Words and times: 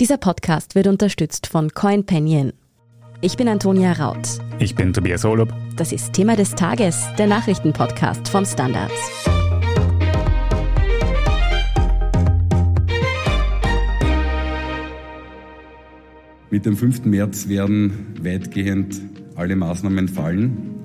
Dieser 0.00 0.16
Podcast 0.16 0.76
wird 0.76 0.86
unterstützt 0.86 1.48
von 1.48 1.70
CoinPanion. 1.70 2.52
Ich 3.20 3.36
bin 3.36 3.48
Antonia 3.48 3.94
Raut. 3.94 4.38
Ich 4.60 4.76
bin 4.76 4.92
Tobias 4.92 5.24
Holub. 5.24 5.52
Das 5.74 5.90
ist 5.90 6.12
Thema 6.12 6.36
des 6.36 6.54
Tages, 6.54 7.08
der 7.18 7.26
Nachrichtenpodcast 7.26 8.28
vom 8.28 8.44
Standards. 8.44 8.94
Mit 16.50 16.64
dem 16.64 16.76
5. 16.76 17.04
März 17.06 17.48
werden 17.48 18.14
weitgehend 18.22 19.00
alle 19.34 19.56
Maßnahmen 19.56 20.06
fallen. 20.06 20.78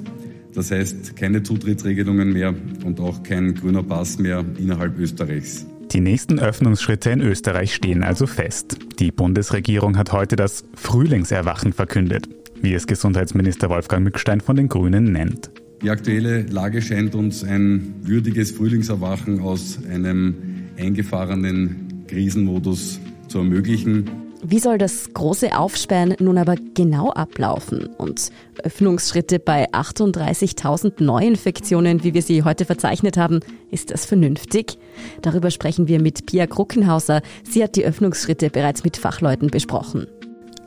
Das 0.55 0.71
heißt, 0.71 1.15
keine 1.15 1.43
Zutrittsregelungen 1.43 2.33
mehr 2.33 2.55
und 2.83 2.99
auch 2.99 3.21
kein 3.21 3.53
grüner 3.53 3.83
Pass 3.83 4.17
mehr 4.17 4.43
innerhalb 4.57 4.97
Österreichs. 4.97 5.67
Die 5.93 6.01
nächsten 6.01 6.39
Öffnungsschritte 6.39 7.11
in 7.11 7.21
Österreich 7.21 7.75
stehen 7.75 8.01
also 8.01 8.25
fest. 8.25 8.79
Die 8.97 9.11
Bundesregierung 9.11 9.95
hat 9.95 10.11
heute 10.11 10.35
das 10.35 10.63
Frühlingserwachen 10.73 11.71
verkündet, 11.71 12.27
wie 12.59 12.73
es 12.73 12.87
Gesundheitsminister 12.87 13.69
Wolfgang 13.69 14.03
Mückstein 14.03 14.41
von 14.41 14.55
den 14.55 14.69
Grünen 14.69 15.11
nennt. 15.11 15.51
Die 15.83 15.91
aktuelle 15.91 16.47
Lage 16.47 16.81
scheint 16.81 17.13
uns 17.13 17.43
ein 17.43 17.93
würdiges 18.01 18.49
Frühlingserwachen 18.49 19.39
aus 19.41 19.77
einem 19.87 20.33
eingefahrenen 20.79 22.05
Krisenmodus 22.07 22.99
zu 23.27 23.37
ermöglichen. 23.37 24.22
Wie 24.45 24.59
soll 24.59 24.77
das 24.77 25.13
große 25.13 25.57
Aufsperren 25.57 26.15
nun 26.19 26.37
aber 26.37 26.55
genau 26.73 27.11
ablaufen? 27.11 27.85
Und 27.97 28.29
Öffnungsschritte 28.61 29.39
bei 29.39 29.69
38.000 29.71 31.01
Neuinfektionen, 31.01 32.03
wie 32.03 32.13
wir 32.13 32.21
sie 32.21 32.43
heute 32.43 32.65
verzeichnet 32.65 33.15
haben, 33.15 33.39
ist 33.71 33.91
das 33.91 34.05
vernünftig? 34.05 34.77
Darüber 35.21 35.49
sprechen 35.49 35.87
wir 35.87 36.01
mit 36.01 36.25
Pia 36.25 36.45
Kruckenhauser. 36.45 37.21
Sie 37.43 37.63
hat 37.63 37.77
die 37.77 37.85
Öffnungsschritte 37.85 38.49
bereits 38.49 38.83
mit 38.83 38.97
Fachleuten 38.97 39.49
besprochen. 39.49 40.07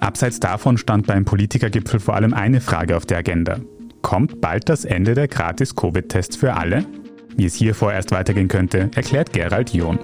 Abseits 0.00 0.40
davon 0.40 0.78
stand 0.78 1.06
beim 1.06 1.26
Politikergipfel 1.26 2.00
vor 2.00 2.14
allem 2.14 2.32
eine 2.32 2.62
Frage 2.62 2.96
auf 2.96 3.04
der 3.04 3.18
Agenda. 3.18 3.60
Kommt 4.00 4.40
bald 4.40 4.70
das 4.70 4.86
Ende 4.86 5.14
der 5.14 5.28
Gratis-Covid-Tests 5.28 6.36
für 6.36 6.54
alle? 6.54 6.86
Wie 7.36 7.44
es 7.44 7.54
hier 7.54 7.74
vorerst 7.74 8.10
weitergehen 8.10 8.48
könnte, 8.48 8.90
erklärt 8.94 9.34
Gerald 9.34 9.74
John. 9.74 9.98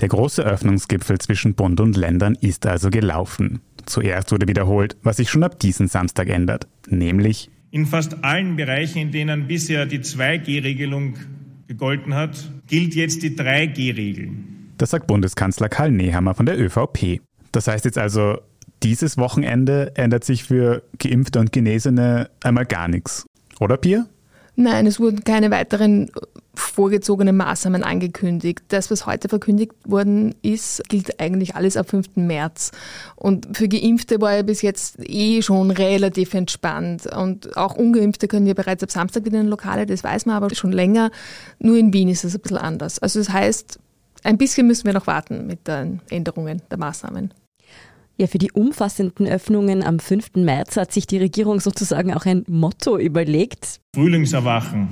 Der 0.00 0.08
große 0.08 0.42
Öffnungsgipfel 0.42 1.18
zwischen 1.18 1.54
Bund 1.54 1.80
und 1.80 1.96
Ländern 1.96 2.36
ist 2.40 2.66
also 2.66 2.90
gelaufen. 2.90 3.60
Zuerst 3.84 4.30
wurde 4.32 4.46
wiederholt, 4.46 4.96
was 5.02 5.16
sich 5.16 5.30
schon 5.30 5.42
ab 5.42 5.58
diesem 5.58 5.88
Samstag 5.88 6.28
ändert, 6.28 6.68
nämlich 6.88 7.50
in 7.70 7.86
fast 7.86 8.24
allen 8.24 8.56
Bereichen, 8.56 8.98
in 8.98 9.12
denen 9.12 9.46
bisher 9.46 9.86
die 9.86 9.98
2G-Regelung 9.98 11.14
gegolten 11.66 12.14
hat, 12.14 12.50
gilt 12.66 12.94
jetzt 12.94 13.22
die 13.22 13.36
3G-Regel. 13.36 14.30
Das 14.78 14.90
sagt 14.90 15.06
Bundeskanzler 15.06 15.68
Karl 15.68 15.90
Nehammer 15.90 16.34
von 16.34 16.46
der 16.46 16.58
ÖVP. 16.58 17.20
Das 17.52 17.66
heißt 17.66 17.84
jetzt 17.84 17.98
also, 17.98 18.38
dieses 18.82 19.18
Wochenende 19.18 19.92
ändert 19.96 20.24
sich 20.24 20.44
für 20.44 20.82
Geimpfte 20.98 21.40
und 21.40 21.52
Genesene 21.52 22.30
einmal 22.42 22.64
gar 22.64 22.88
nichts. 22.88 23.26
Oder 23.60 23.76
Pia? 23.76 24.06
Nein, 24.60 24.88
es 24.88 24.98
wurden 24.98 25.22
keine 25.22 25.52
weiteren 25.52 26.10
vorgezogenen 26.52 27.36
Maßnahmen 27.36 27.84
angekündigt. 27.84 28.64
Das, 28.66 28.90
was 28.90 29.06
heute 29.06 29.28
verkündigt 29.28 29.70
worden 29.84 30.34
ist, 30.42 30.82
gilt 30.88 31.20
eigentlich 31.20 31.54
alles 31.54 31.76
ab 31.76 31.88
5. 31.88 32.16
März. 32.16 32.72
Und 33.14 33.56
für 33.56 33.68
Geimpfte 33.68 34.20
war 34.20 34.34
ja 34.34 34.42
bis 34.42 34.60
jetzt 34.62 34.98
eh 34.98 35.42
schon 35.42 35.70
relativ 35.70 36.34
entspannt. 36.34 37.06
Und 37.06 37.56
auch 37.56 37.76
Ungeimpfte 37.76 38.26
können 38.26 38.46
ja 38.46 38.54
bereits 38.54 38.82
ab 38.82 38.90
Samstag 38.90 39.24
wieder 39.26 39.40
in 39.40 39.46
Lokale, 39.46 39.86
das 39.86 40.02
weiß 40.02 40.26
man 40.26 40.34
aber 40.34 40.52
schon 40.52 40.72
länger. 40.72 41.12
Nur 41.60 41.76
in 41.76 41.92
Wien 41.92 42.08
ist 42.08 42.24
es 42.24 42.34
ein 42.34 42.40
bisschen 42.40 42.58
anders. 42.58 42.98
Also 42.98 43.20
das 43.20 43.28
heißt, 43.28 43.78
ein 44.24 44.38
bisschen 44.38 44.66
müssen 44.66 44.86
wir 44.86 44.92
noch 44.92 45.06
warten 45.06 45.46
mit 45.46 45.68
den 45.68 46.00
Änderungen 46.10 46.62
der 46.68 46.78
Maßnahmen. 46.78 47.32
Ja, 48.20 48.26
für 48.26 48.38
die 48.38 48.50
umfassenden 48.50 49.28
Öffnungen 49.28 49.84
am 49.84 50.00
5. 50.00 50.34
März 50.34 50.76
hat 50.76 50.92
sich 50.92 51.06
die 51.06 51.18
Regierung 51.18 51.60
sozusagen 51.60 52.12
auch 52.12 52.26
ein 52.26 52.44
Motto 52.48 52.98
überlegt. 52.98 53.78
Frühlingserwachen. 53.94 54.88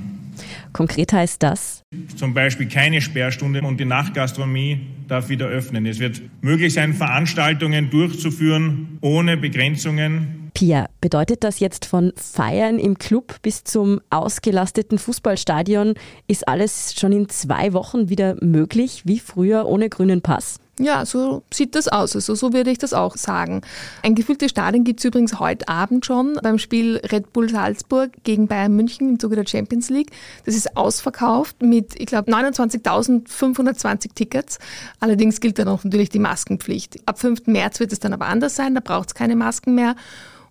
Konkret 0.71 1.11
heißt 1.11 1.43
das? 1.43 1.81
Zum 2.15 2.33
Beispiel 2.33 2.69
keine 2.69 3.01
Sperrstunde 3.01 3.61
und 3.63 3.81
die 3.81 3.85
Nachtgastronomie 3.85 4.79
darf 5.09 5.27
wieder 5.27 5.47
öffnen. 5.47 5.85
Es 5.85 5.99
wird 5.99 6.21
möglich 6.39 6.73
sein, 6.73 6.93
Veranstaltungen 6.93 7.89
durchzuführen 7.89 8.97
ohne 9.01 9.35
Begrenzungen. 9.35 10.49
Pia, 10.53 10.87
bedeutet 11.01 11.43
das 11.43 11.59
jetzt 11.59 11.85
von 11.85 12.13
Feiern 12.15 12.79
im 12.79 12.97
Club 12.97 13.41
bis 13.41 13.65
zum 13.65 13.99
ausgelasteten 14.09 14.99
Fußballstadion, 14.99 15.95
ist 16.27 16.47
alles 16.47 16.95
schon 16.97 17.11
in 17.11 17.27
zwei 17.27 17.73
Wochen 17.73 18.07
wieder 18.07 18.37
möglich, 18.41 19.01
wie 19.05 19.19
früher 19.19 19.65
ohne 19.65 19.89
grünen 19.89 20.21
Pass? 20.21 20.59
Ja, 20.79 21.07
so 21.07 21.43
sieht 21.51 21.73
das 21.73 21.87
aus. 21.87 22.15
Also 22.15 22.35
so 22.35 22.53
würde 22.53 22.69
ich 22.69 22.77
das 22.77 22.93
auch 22.93 23.17
sagen. 23.17 23.61
Ein 24.03 24.13
gefülltes 24.13 24.51
Stadion 24.51 24.83
gibt 24.83 24.99
es 24.99 25.05
übrigens 25.05 25.39
heute 25.39 25.67
Abend 25.67 26.05
schon 26.05 26.39
beim 26.43 26.59
Spiel 26.59 26.97
Red 26.97 27.33
Bull 27.33 27.49
Salzburg 27.49 28.11
gegen 28.23 28.47
Bayern 28.47 28.75
München 28.75 29.09
im 29.09 29.19
Zuge 29.19 29.35
der 29.35 29.47
Champions 29.47 29.89
League. 29.89 30.11
Das 30.45 30.55
ist 30.55 30.77
ausverkauft 30.77 31.63
mit, 31.63 31.99
ich 31.99 32.05
glaube, 32.05 32.31
29.520 32.31 34.13
Tickets. 34.13 34.59
Allerdings 34.99 35.39
gilt 35.39 35.57
dann 35.57 35.67
auch 35.67 35.83
natürlich 35.83 36.09
die 36.09 36.19
Maskenpflicht. 36.19 36.99
Ab 37.07 37.19
5. 37.19 37.47
März 37.47 37.79
wird 37.79 37.91
es 37.91 37.99
dann 37.99 38.13
aber 38.13 38.27
anders 38.27 38.55
sein, 38.55 38.75
da 38.75 38.81
braucht 38.81 39.09
es 39.09 39.15
keine 39.15 39.35
Masken 39.35 39.73
mehr. 39.73 39.95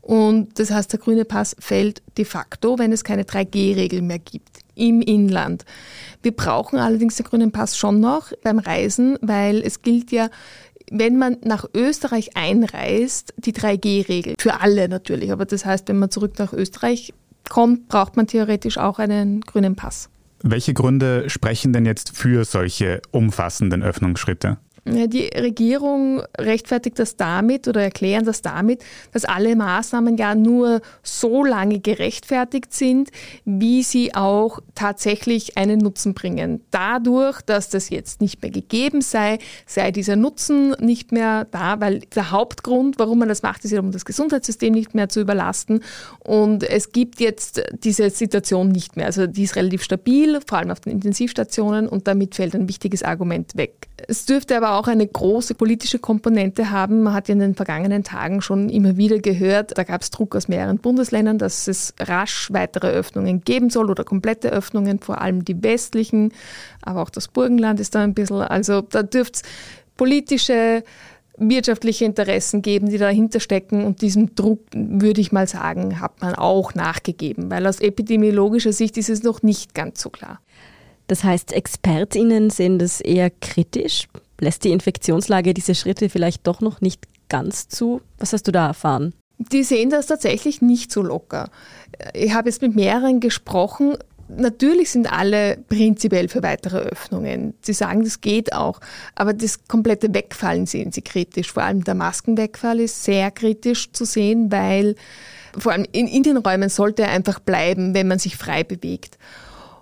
Und 0.00 0.58
das 0.58 0.72
heißt, 0.72 0.92
der 0.92 1.00
grüne 1.00 1.24
Pass 1.24 1.54
fällt 1.58 2.02
de 2.18 2.24
facto, 2.24 2.78
wenn 2.78 2.92
es 2.92 3.04
keine 3.04 3.24
3G-Regel 3.24 4.02
mehr 4.02 4.18
gibt 4.18 4.65
im 4.76 5.00
Inland. 5.02 5.64
Wir 6.22 6.32
brauchen 6.32 6.78
allerdings 6.78 7.16
den 7.16 7.26
grünen 7.26 7.52
Pass 7.52 7.76
schon 7.76 8.00
noch 8.00 8.32
beim 8.42 8.58
Reisen, 8.58 9.18
weil 9.20 9.62
es 9.62 9.82
gilt 9.82 10.12
ja, 10.12 10.28
wenn 10.90 11.18
man 11.18 11.38
nach 11.42 11.64
Österreich 11.74 12.36
einreist, 12.36 13.34
die 13.36 13.52
3G-Regel. 13.52 14.34
Für 14.38 14.60
alle 14.60 14.88
natürlich. 14.88 15.32
Aber 15.32 15.44
das 15.44 15.64
heißt, 15.64 15.88
wenn 15.88 15.98
man 15.98 16.10
zurück 16.10 16.38
nach 16.38 16.52
Österreich 16.52 17.12
kommt, 17.48 17.88
braucht 17.88 18.16
man 18.16 18.26
theoretisch 18.26 18.78
auch 18.78 18.98
einen 18.98 19.40
grünen 19.40 19.74
Pass. 19.74 20.08
Welche 20.42 20.74
Gründe 20.74 21.28
sprechen 21.28 21.72
denn 21.72 21.86
jetzt 21.86 22.16
für 22.16 22.44
solche 22.44 23.00
umfassenden 23.10 23.82
Öffnungsschritte? 23.82 24.58
Die 24.86 25.26
Regierung 25.36 26.22
rechtfertigt 26.38 26.98
das 27.00 27.16
damit 27.16 27.66
oder 27.66 27.82
erklären 27.82 28.24
das 28.24 28.40
damit, 28.40 28.84
dass 29.12 29.24
alle 29.24 29.56
Maßnahmen 29.56 30.16
ja 30.16 30.36
nur 30.36 30.80
so 31.02 31.44
lange 31.44 31.80
gerechtfertigt 31.80 32.72
sind, 32.72 33.10
wie 33.44 33.82
sie 33.82 34.14
auch 34.14 34.60
tatsächlich 34.76 35.58
einen 35.58 35.78
Nutzen 35.80 36.14
bringen. 36.14 36.62
Dadurch, 36.70 37.40
dass 37.42 37.68
das 37.68 37.90
jetzt 37.90 38.20
nicht 38.20 38.42
mehr 38.42 38.52
gegeben 38.52 39.00
sei, 39.00 39.38
sei 39.66 39.90
dieser 39.90 40.14
Nutzen 40.14 40.76
nicht 40.78 41.10
mehr 41.10 41.46
da, 41.46 41.80
weil 41.80 42.00
der 42.14 42.30
Hauptgrund, 42.30 43.00
warum 43.00 43.18
man 43.18 43.28
das 43.28 43.42
macht, 43.42 43.64
ist 43.64 43.72
ja, 43.72 43.80
um 43.80 43.90
das 43.90 44.04
Gesundheitssystem 44.04 44.72
nicht 44.72 44.94
mehr 44.94 45.08
zu 45.08 45.20
überlasten. 45.20 45.82
Und 46.20 46.62
es 46.62 46.92
gibt 46.92 47.18
jetzt 47.18 47.60
diese 47.82 48.10
Situation 48.10 48.68
nicht 48.68 48.96
mehr. 48.96 49.06
Also 49.06 49.26
die 49.26 49.42
ist 49.42 49.56
relativ 49.56 49.82
stabil, 49.82 50.40
vor 50.46 50.58
allem 50.58 50.70
auf 50.70 50.78
den 50.78 50.92
Intensivstationen 50.92 51.88
und 51.88 52.06
damit 52.06 52.36
fällt 52.36 52.54
ein 52.54 52.68
wichtiges 52.68 53.02
Argument 53.02 53.56
weg. 53.56 53.88
Es 54.08 54.26
dürfte 54.26 54.56
aber 54.56 54.78
auch 54.78 54.88
eine 54.88 55.06
große 55.06 55.54
politische 55.54 55.98
Komponente 55.98 56.70
haben. 56.70 57.02
Man 57.02 57.14
hat 57.14 57.28
ja 57.28 57.32
in 57.32 57.38
den 57.38 57.54
vergangenen 57.54 58.04
Tagen 58.04 58.42
schon 58.42 58.68
immer 58.68 58.98
wieder 58.98 59.18
gehört, 59.18 59.76
da 59.78 59.84
gab 59.84 60.02
es 60.02 60.10
Druck 60.10 60.36
aus 60.36 60.48
mehreren 60.48 60.78
Bundesländern, 60.78 61.38
dass 61.38 61.66
es 61.66 61.94
rasch 61.98 62.52
weitere 62.52 62.88
Öffnungen 62.88 63.40
geben 63.40 63.70
soll 63.70 63.90
oder 63.90 64.04
komplette 64.04 64.50
Öffnungen, 64.50 64.98
vor 64.98 65.22
allem 65.22 65.44
die 65.46 65.62
westlichen, 65.62 66.32
aber 66.82 67.00
auch 67.00 67.10
das 67.10 67.28
Burgenland 67.28 67.80
ist 67.80 67.94
da 67.94 68.02
ein 68.02 68.12
bisschen, 68.12 68.42
also 68.42 68.82
da 68.82 69.02
dürfte 69.02 69.40
es 69.42 69.42
politische 69.96 70.84
wirtschaftliche 71.38 72.04
Interessen 72.04 72.62
geben, 72.62 72.88
die 72.88 72.98
dahinter 72.98 73.40
stecken. 73.40 73.84
Und 73.84 74.02
diesem 74.02 74.34
Druck, 74.34 74.60
würde 74.72 75.20
ich 75.20 75.32
mal 75.32 75.46
sagen, 75.46 76.00
hat 76.00 76.20
man 76.20 76.34
auch 76.34 76.74
nachgegeben, 76.74 77.50
weil 77.50 77.66
aus 77.66 77.80
epidemiologischer 77.80 78.72
Sicht 78.72 78.96
ist 78.96 79.10
es 79.10 79.22
noch 79.22 79.42
nicht 79.42 79.74
ganz 79.74 80.00
so 80.00 80.10
klar. 80.10 80.40
Das 81.06 81.24
heißt, 81.24 81.52
ExpertInnen 81.52 82.50
sehen 82.50 82.78
das 82.78 83.00
eher 83.00 83.30
kritisch. 83.30 84.08
Lässt 84.40 84.64
die 84.64 84.70
Infektionslage 84.70 85.54
diese 85.54 85.74
Schritte 85.74 86.08
vielleicht 86.08 86.46
doch 86.46 86.60
noch 86.60 86.80
nicht 86.80 87.06
ganz 87.28 87.68
zu? 87.68 88.00
Was 88.18 88.32
hast 88.32 88.46
du 88.46 88.52
da 88.52 88.66
erfahren? 88.66 89.14
Die 89.38 89.62
sehen 89.62 89.90
das 89.90 90.06
tatsächlich 90.06 90.62
nicht 90.62 90.90
so 90.90 91.02
locker. 91.02 91.50
Ich 92.14 92.32
habe 92.32 92.48
jetzt 92.48 92.62
mit 92.62 92.74
mehreren 92.74 93.20
gesprochen. 93.20 93.96
Natürlich 94.28 94.90
sind 94.90 95.12
alle 95.12 95.58
prinzipiell 95.68 96.28
für 96.28 96.42
weitere 96.42 96.78
Öffnungen. 96.78 97.54
Sie 97.60 97.74
sagen, 97.74 98.02
das 98.02 98.20
geht 98.20 98.52
auch. 98.52 98.80
Aber 99.14 99.34
das 99.34 99.68
komplette 99.68 100.12
Wegfallen 100.12 100.66
sehen 100.66 100.90
sie 100.90 101.02
kritisch. 101.02 101.52
Vor 101.52 101.62
allem 101.62 101.84
der 101.84 101.94
Maskenwegfall 101.94 102.80
ist 102.80 103.04
sehr 103.04 103.30
kritisch 103.30 103.92
zu 103.92 104.04
sehen, 104.04 104.50
weil 104.50 104.96
vor 105.56 105.72
allem 105.72 105.86
in, 105.92 106.08
in 106.08 106.22
den 106.22 106.38
Räumen 106.38 106.68
sollte 106.68 107.02
er 107.02 107.10
einfach 107.10 107.38
bleiben, 107.38 107.94
wenn 107.94 108.08
man 108.08 108.18
sich 108.18 108.36
frei 108.36 108.64
bewegt. 108.64 109.18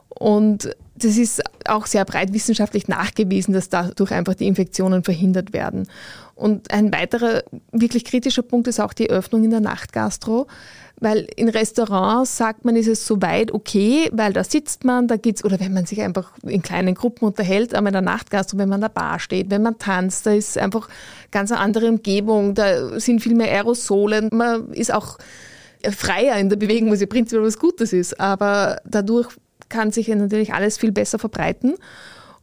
Und 0.09 0.77
das 0.97 1.17
ist 1.17 1.43
auch 1.67 1.87
sehr 1.87 2.05
breit 2.05 2.33
wissenschaftlich 2.33 2.87
nachgewiesen, 2.89 3.53
dass 3.53 3.69
dadurch 3.69 4.13
einfach 4.13 4.35
die 4.35 4.47
Infektionen 4.47 5.03
verhindert 5.03 5.53
werden. 5.53 5.89
Und 6.37 6.73
ein 6.73 6.93
weiterer 6.93 7.43
wirklich 7.73 8.05
kritischer 8.05 8.43
Punkt 8.43 8.69
ist 8.69 8.81
auch 8.81 8.93
die 8.93 9.11
Öffnung 9.11 9.45
in 9.45 9.51
der 9.51 9.61
Nachtgastro. 9.61 10.47
Weil 11.01 11.27
in 11.37 11.49
Restaurants 11.49 12.37
sagt 12.37 12.65
man, 12.65 12.77
ist 12.77 12.87
es 12.87 13.05
soweit 13.05 13.53
okay, 13.53 14.09
weil 14.13 14.33
da 14.33 14.45
sitzt 14.45 14.85
man, 14.85 15.09
da 15.09 15.17
geht's, 15.17 15.45
oder 15.45 15.59
wenn 15.59 15.73
man 15.73 15.87
sich 15.87 16.01
einfach 16.01 16.33
in 16.43 16.63
kleinen 16.63 16.95
Gruppen 16.95 17.27
unterhält, 17.27 17.75
aber 17.75 17.89
in 17.89 17.95
der 17.95 18.03
Nachtgastro, 18.03 18.59
wenn 18.59 18.69
man 18.69 18.77
an 18.77 18.93
der 18.93 19.01
Bar 19.01 19.19
steht, 19.19 19.51
wenn 19.51 19.63
man 19.63 19.79
tanzt, 19.79 20.25
da 20.25 20.33
ist 20.33 20.57
einfach 20.57 20.89
ganz 21.33 21.51
eine 21.51 21.61
andere 21.61 21.89
Umgebung, 21.89 22.55
da 22.55 22.99
sind 23.01 23.21
viel 23.21 23.35
mehr 23.35 23.51
Aerosole, 23.51 24.29
man 24.31 24.73
ist 24.73 24.95
auch 24.95 25.19
freier 25.91 26.39
in 26.39 26.49
der 26.49 26.57
Bewegung, 26.57 26.93
was 26.93 27.01
ja 27.01 27.07
prinzipiell 27.07 27.45
was 27.45 27.59
Gutes 27.59 27.93
ist, 27.93 28.19
aber 28.21 28.81
dadurch 28.85 29.29
kann 29.69 29.93
sich 29.93 30.09
natürlich 30.09 30.53
alles 30.55 30.79
viel 30.79 30.93
besser 30.93 31.19
verbreiten 31.19 31.75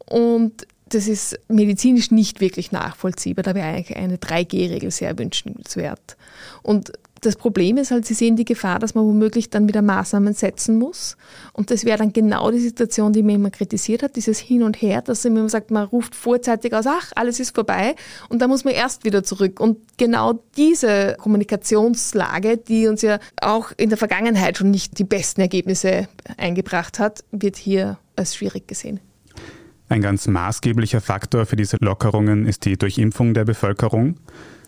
und 0.06 0.68
das 0.94 1.08
ist 1.08 1.40
medizinisch 1.48 2.12
nicht 2.12 2.42
wirklich 2.42 2.72
nachvollziehbar. 2.72 3.44
Da 3.44 3.56
wäre 3.56 3.68
eigentlich 3.68 3.98
eine 3.98 4.18
3G-Regel 4.18 4.92
sehr 4.92 5.18
wünschenswert. 5.18 6.18
Und 6.64 6.92
das 7.22 7.36
Problem 7.36 7.78
ist 7.78 7.92
halt, 7.92 8.06
Sie 8.06 8.16
sehen 8.16 8.36
die 8.36 8.46
Gefahr, 8.46 8.80
dass 8.80 8.96
man 8.96 9.06
womöglich 9.06 9.52
dann 9.52 9.68
wieder 9.68 9.84
Maßnahmen 9.84 10.34
setzen 10.34 10.78
muss. 10.78 11.18
Und 11.54 11.70
das 11.70 11.86
wäre 11.86 12.00
dann 12.00 12.14
genau 12.14 12.50
die 12.50 12.60
Situation, 12.60 13.14
die 13.14 13.22
mir 13.22 13.36
immer 13.36 13.52
kritisiert 13.52 14.02
hat, 14.02 14.16
dieses 14.16 14.40
Hin 14.40 14.64
und 14.64 14.82
Her, 14.82 15.04
dass 15.04 15.24
man 15.24 15.38
immer 15.38 15.50
sagt, 15.50 15.70
man 15.70 15.86
ruft 15.86 16.16
vorzeitig 16.16 16.74
aus, 16.74 16.86
ach, 16.88 17.12
alles 17.16 17.40
ist 17.40 17.54
vorbei. 17.54 17.96
Und 18.30 18.42
dann 18.42 18.50
muss 18.50 18.66
man 18.66 18.74
erst 18.74 19.06
wieder 19.06 19.24
zurück. 19.24 19.60
Und 19.60 19.78
genau 19.98 20.44
diese 20.58 21.16
Kommunikationslage, 21.20 22.58
die 22.58 22.88
uns 22.88 23.04
ja 23.04 23.20
auch 23.40 23.72
in 23.78 23.90
der 23.90 24.00
Vergangenheit 24.00 24.58
schon 24.58 24.72
nicht 24.72 24.98
die 24.98 25.04
besten 25.04 25.42
Ergebnisse 25.42 26.08
eingebracht 26.38 26.98
hat, 26.98 27.24
wird 27.32 27.56
hier 27.56 28.00
als 28.16 28.36
schwierig 28.36 28.68
gesehen. 28.68 29.00
Ein 29.90 30.02
ganz 30.02 30.28
maßgeblicher 30.28 31.02
Faktor 31.02 31.46
für 31.46 31.56
diese 31.56 31.78
Lockerungen 31.82 32.48
ist 32.48 32.66
die 32.66 32.78
Durchimpfung 32.78 33.36
der 33.36 33.46
Bevölkerung. 33.46 34.16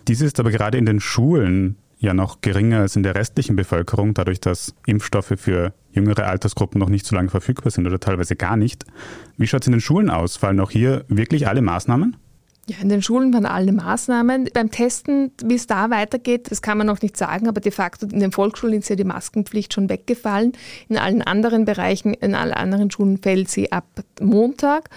Diese 0.08 0.26
ist 0.26 0.40
aber 0.40 0.52
gerade 0.52 0.78
in 0.78 0.86
den 0.86 1.00
Schulen 1.00 1.78
ja 2.04 2.14
noch 2.14 2.42
geringer 2.42 2.82
als 2.82 2.96
in 2.96 3.04
der 3.04 3.16
restlichen 3.16 3.56
Bevölkerung, 3.56 4.14
dadurch, 4.14 4.42
dass 4.42 4.76
Impfstoffe 4.86 5.34
für 5.38 5.74
jüngere 5.92 6.28
Altersgruppen 6.28 6.78
noch 6.80 6.90
nicht 6.90 7.06
so 7.06 7.16
lange 7.16 7.30
verfügbar 7.30 7.72
sind 7.72 7.88
oder 7.88 8.00
teilweise 8.00 8.36
gar 8.36 8.58
nicht. 8.58 8.86
Wie 9.38 9.48
schaut 9.48 9.62
es 9.62 9.68
in 9.68 9.72
den 9.72 9.82
Schulen 9.82 10.10
aus? 10.10 10.36
Fallen 10.36 10.60
auch 10.60 10.70
hier 10.72 11.06
wirklich 11.08 11.48
alle 11.48 11.62
Maßnahmen? 11.62 12.18
Ja, 12.68 12.78
in 12.82 12.90
den 12.90 13.02
Schulen 13.02 13.34
waren 13.34 13.46
alle 13.46 13.72
Maßnahmen. 13.72 14.50
Beim 14.54 14.72
Testen, 14.72 15.32
wie 15.44 15.56
es 15.56 15.68
da 15.68 15.90
weitergeht, 15.90 16.52
das 16.52 16.62
kann 16.62 16.78
man 16.78 16.88
noch 16.88 17.02
nicht 17.02 17.16
sagen, 17.18 17.48
aber 17.48 17.62
de 17.62 17.72
facto 17.72 18.06
in 18.06 18.20
den 18.20 18.32
Volksschulen 18.32 18.80
ist 18.80 18.90
ja 18.90 18.96
die 18.96 19.04
Maskenpflicht 19.04 19.74
schon 19.74 19.90
weggefallen. 19.90 20.54
In 20.90 20.98
allen 20.98 21.22
anderen 21.22 21.66
Bereichen, 21.66 22.14
in 22.14 22.36
allen 22.36 22.54
anderen 22.54 22.92
Schulen 22.92 23.18
fällt 23.18 23.50
sie 23.50 23.72
ab 23.72 23.86
Montag. 24.22 24.90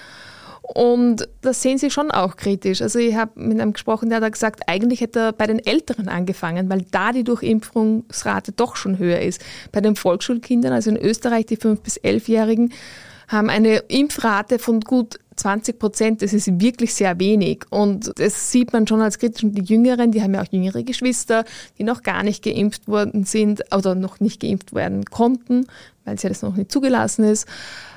Und 0.74 1.28
das 1.42 1.62
sehen 1.62 1.78
sie 1.78 1.90
schon 1.90 2.10
auch 2.10 2.36
kritisch. 2.36 2.82
Also 2.82 2.98
ich 2.98 3.14
habe 3.14 3.40
mit 3.40 3.60
einem 3.60 3.72
gesprochen, 3.72 4.10
der 4.10 4.20
hat 4.20 4.32
gesagt, 4.32 4.62
eigentlich 4.66 5.00
hätte 5.00 5.20
er 5.20 5.32
bei 5.32 5.46
den 5.46 5.64
Älteren 5.64 6.08
angefangen, 6.08 6.68
weil 6.68 6.84
da 6.90 7.12
die 7.12 7.22
Durchimpfungsrate 7.22 8.50
doch 8.50 8.74
schon 8.74 8.98
höher 8.98 9.20
ist. 9.20 9.40
Bei 9.70 9.80
den 9.80 9.94
Volksschulkindern, 9.94 10.72
also 10.72 10.90
in 10.90 10.96
Österreich 10.96 11.46
die 11.46 11.56
5- 11.56 11.82
bis 11.82 12.00
11-Jährigen, 12.00 12.72
haben 13.28 13.48
eine 13.48 13.76
Impfrate 13.88 14.58
von 14.58 14.80
gut 14.80 15.20
20 15.36 15.78
Prozent, 15.78 16.22
das 16.22 16.32
ist 16.32 16.60
wirklich 16.60 16.94
sehr 16.94 17.18
wenig. 17.20 17.64
Und 17.70 18.12
das 18.18 18.50
sieht 18.50 18.72
man 18.72 18.86
schon 18.86 19.02
als 19.02 19.18
kritisch. 19.18 19.44
Und 19.44 19.52
die 19.56 19.62
Jüngeren, 19.62 20.10
die 20.10 20.22
haben 20.22 20.34
ja 20.34 20.42
auch 20.42 20.50
jüngere 20.50 20.82
Geschwister, 20.82 21.44
die 21.78 21.84
noch 21.84 22.02
gar 22.02 22.24
nicht 22.24 22.42
geimpft 22.42 22.88
worden 22.88 23.24
sind 23.24 23.62
oder 23.72 23.94
noch 23.94 24.18
nicht 24.18 24.40
geimpft 24.40 24.74
werden 24.74 25.04
konnten, 25.04 25.66
weil 26.04 26.16
es 26.16 26.22
ja 26.22 26.28
das 26.28 26.42
noch 26.42 26.56
nicht 26.56 26.72
zugelassen 26.72 27.24
ist 27.24 27.46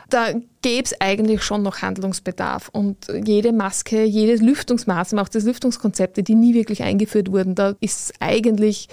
da 0.09 0.33
gäbe 0.61 0.83
es 0.83 0.99
eigentlich 0.99 1.43
schon 1.43 1.63
noch 1.63 1.81
Handlungsbedarf. 1.81 2.69
Und 2.69 3.07
jede 3.25 3.53
Maske, 3.53 4.03
jede 4.03 4.43
Lüftungsmaßnahme, 4.43 5.21
auch 5.21 5.29
das 5.29 5.43
Lüftungskonzepte, 5.43 6.23
die 6.23 6.35
nie 6.35 6.53
wirklich 6.53 6.83
eingeführt 6.83 7.31
wurden, 7.31 7.55
da 7.55 7.75
ist 7.79 8.13
eigentlich 8.19 8.89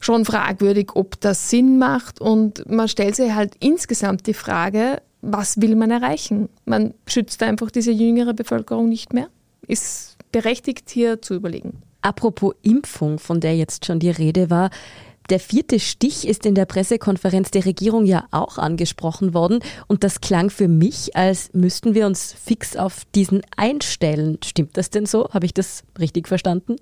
schon 0.00 0.24
fragwürdig, 0.24 0.90
ob 0.94 1.20
das 1.20 1.50
Sinn 1.50 1.78
macht. 1.78 2.20
Und 2.20 2.68
man 2.70 2.88
stellt 2.88 3.16
sich 3.16 3.32
halt 3.32 3.54
insgesamt 3.60 4.26
die 4.26 4.34
Frage, 4.34 5.00
was 5.20 5.60
will 5.60 5.76
man 5.76 5.90
erreichen? 5.90 6.48
Man 6.64 6.94
schützt 7.06 7.42
einfach 7.42 7.70
diese 7.70 7.92
jüngere 7.92 8.34
Bevölkerung 8.34 8.88
nicht 8.88 9.12
mehr. 9.12 9.28
Ist 9.68 10.16
berechtigt 10.32 10.90
hier 10.90 11.22
zu 11.22 11.34
überlegen. 11.34 11.82
Apropos 12.00 12.54
Impfung, 12.62 13.20
von 13.20 13.40
der 13.40 13.56
jetzt 13.56 13.86
schon 13.86 14.00
die 14.00 14.10
Rede 14.10 14.50
war. 14.50 14.70
Der 15.30 15.40
vierte 15.40 15.80
Stich 15.80 16.26
ist 16.26 16.46
in 16.46 16.54
der 16.54 16.66
Pressekonferenz 16.66 17.50
der 17.50 17.64
Regierung 17.64 18.04
ja 18.04 18.26
auch 18.30 18.58
angesprochen 18.58 19.34
worden 19.34 19.60
und 19.86 20.04
das 20.04 20.20
klang 20.20 20.50
für 20.50 20.68
mich, 20.68 21.16
als 21.16 21.50
müssten 21.52 21.94
wir 21.94 22.06
uns 22.06 22.32
fix 22.32 22.76
auf 22.76 23.02
diesen 23.14 23.42
einstellen. 23.56 24.38
Stimmt 24.44 24.76
das 24.76 24.90
denn 24.90 25.06
so? 25.06 25.28
Habe 25.30 25.46
ich 25.46 25.54
das 25.54 25.84
richtig 25.98 26.28
verstanden? 26.28 26.76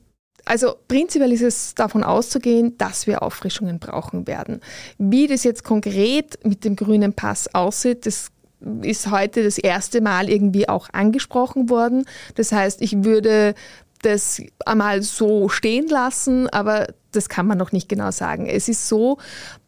Also 0.45 0.75
prinzipiell 0.89 1.33
ist 1.33 1.43
es 1.43 1.75
davon 1.75 2.03
auszugehen, 2.03 2.77
dass 2.79 3.07
wir 3.07 3.23
Auffrischungen 3.23 3.79
brauchen 3.79 4.27
werden. 4.27 4.61
Wie 4.99 5.27
das 5.27 5.45
jetzt 5.45 5.65
konkret 5.65 6.45
mit 6.45 6.65
dem 6.65 6.77
grünen 6.77 7.13
Pass 7.13 7.55
aussieht, 7.55 8.07
das 8.07 8.31
ist 8.83 9.11
heute 9.11 9.43
das 9.43 9.59
erste 9.59 10.01
Mal 10.01 10.29
irgendwie 10.29 10.69
auch 10.69 10.89
angesprochen 10.93 11.71
worden. 11.71 12.05
Das 12.35 12.53
heißt, 12.53 12.83
ich 12.83 13.05
würde 13.05 13.55
das 14.03 14.41
einmal 14.65 15.03
so 15.03 15.49
stehen 15.49 15.89
lassen, 15.89 16.49
aber 16.49 16.89
das 17.12 17.29
kann 17.29 17.47
man 17.47 17.59
noch 17.59 17.73
nicht 17.73 17.89
genau 17.89 18.11
sagen. 18.11 18.47
Es 18.47 18.69
ist 18.69 18.89
so, 18.89 19.19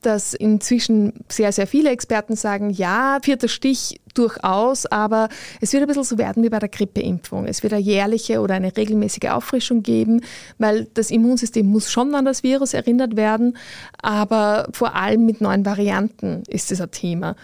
dass 0.00 0.34
inzwischen 0.34 1.12
sehr, 1.28 1.52
sehr 1.52 1.66
viele 1.66 1.90
Experten 1.90 2.36
sagen, 2.36 2.70
ja, 2.70 3.18
vierter 3.22 3.48
Stich 3.48 4.00
durchaus, 4.14 4.86
aber 4.86 5.28
es 5.60 5.72
wird 5.72 5.82
ein 5.82 5.86
bisschen 5.86 6.04
so 6.04 6.18
werden 6.18 6.42
wie 6.42 6.50
bei 6.50 6.58
der 6.58 6.68
Grippeimpfung. 6.68 7.46
Es 7.46 7.62
wird 7.62 7.72
eine 7.72 7.82
jährliche 7.82 8.40
oder 8.40 8.54
eine 8.54 8.76
regelmäßige 8.76 9.30
Auffrischung 9.30 9.82
geben, 9.82 10.20
weil 10.58 10.86
das 10.94 11.10
Immunsystem 11.10 11.66
muss 11.66 11.90
schon 11.90 12.14
an 12.14 12.24
das 12.24 12.42
Virus 12.42 12.74
erinnert 12.74 13.16
werden, 13.16 13.56
aber 14.00 14.68
vor 14.72 14.94
allem 14.94 15.24
mit 15.24 15.40
neuen 15.40 15.64
Varianten 15.64 16.42
ist 16.48 16.72
es 16.72 16.80
ein 16.80 16.90
Thema. 16.90 17.36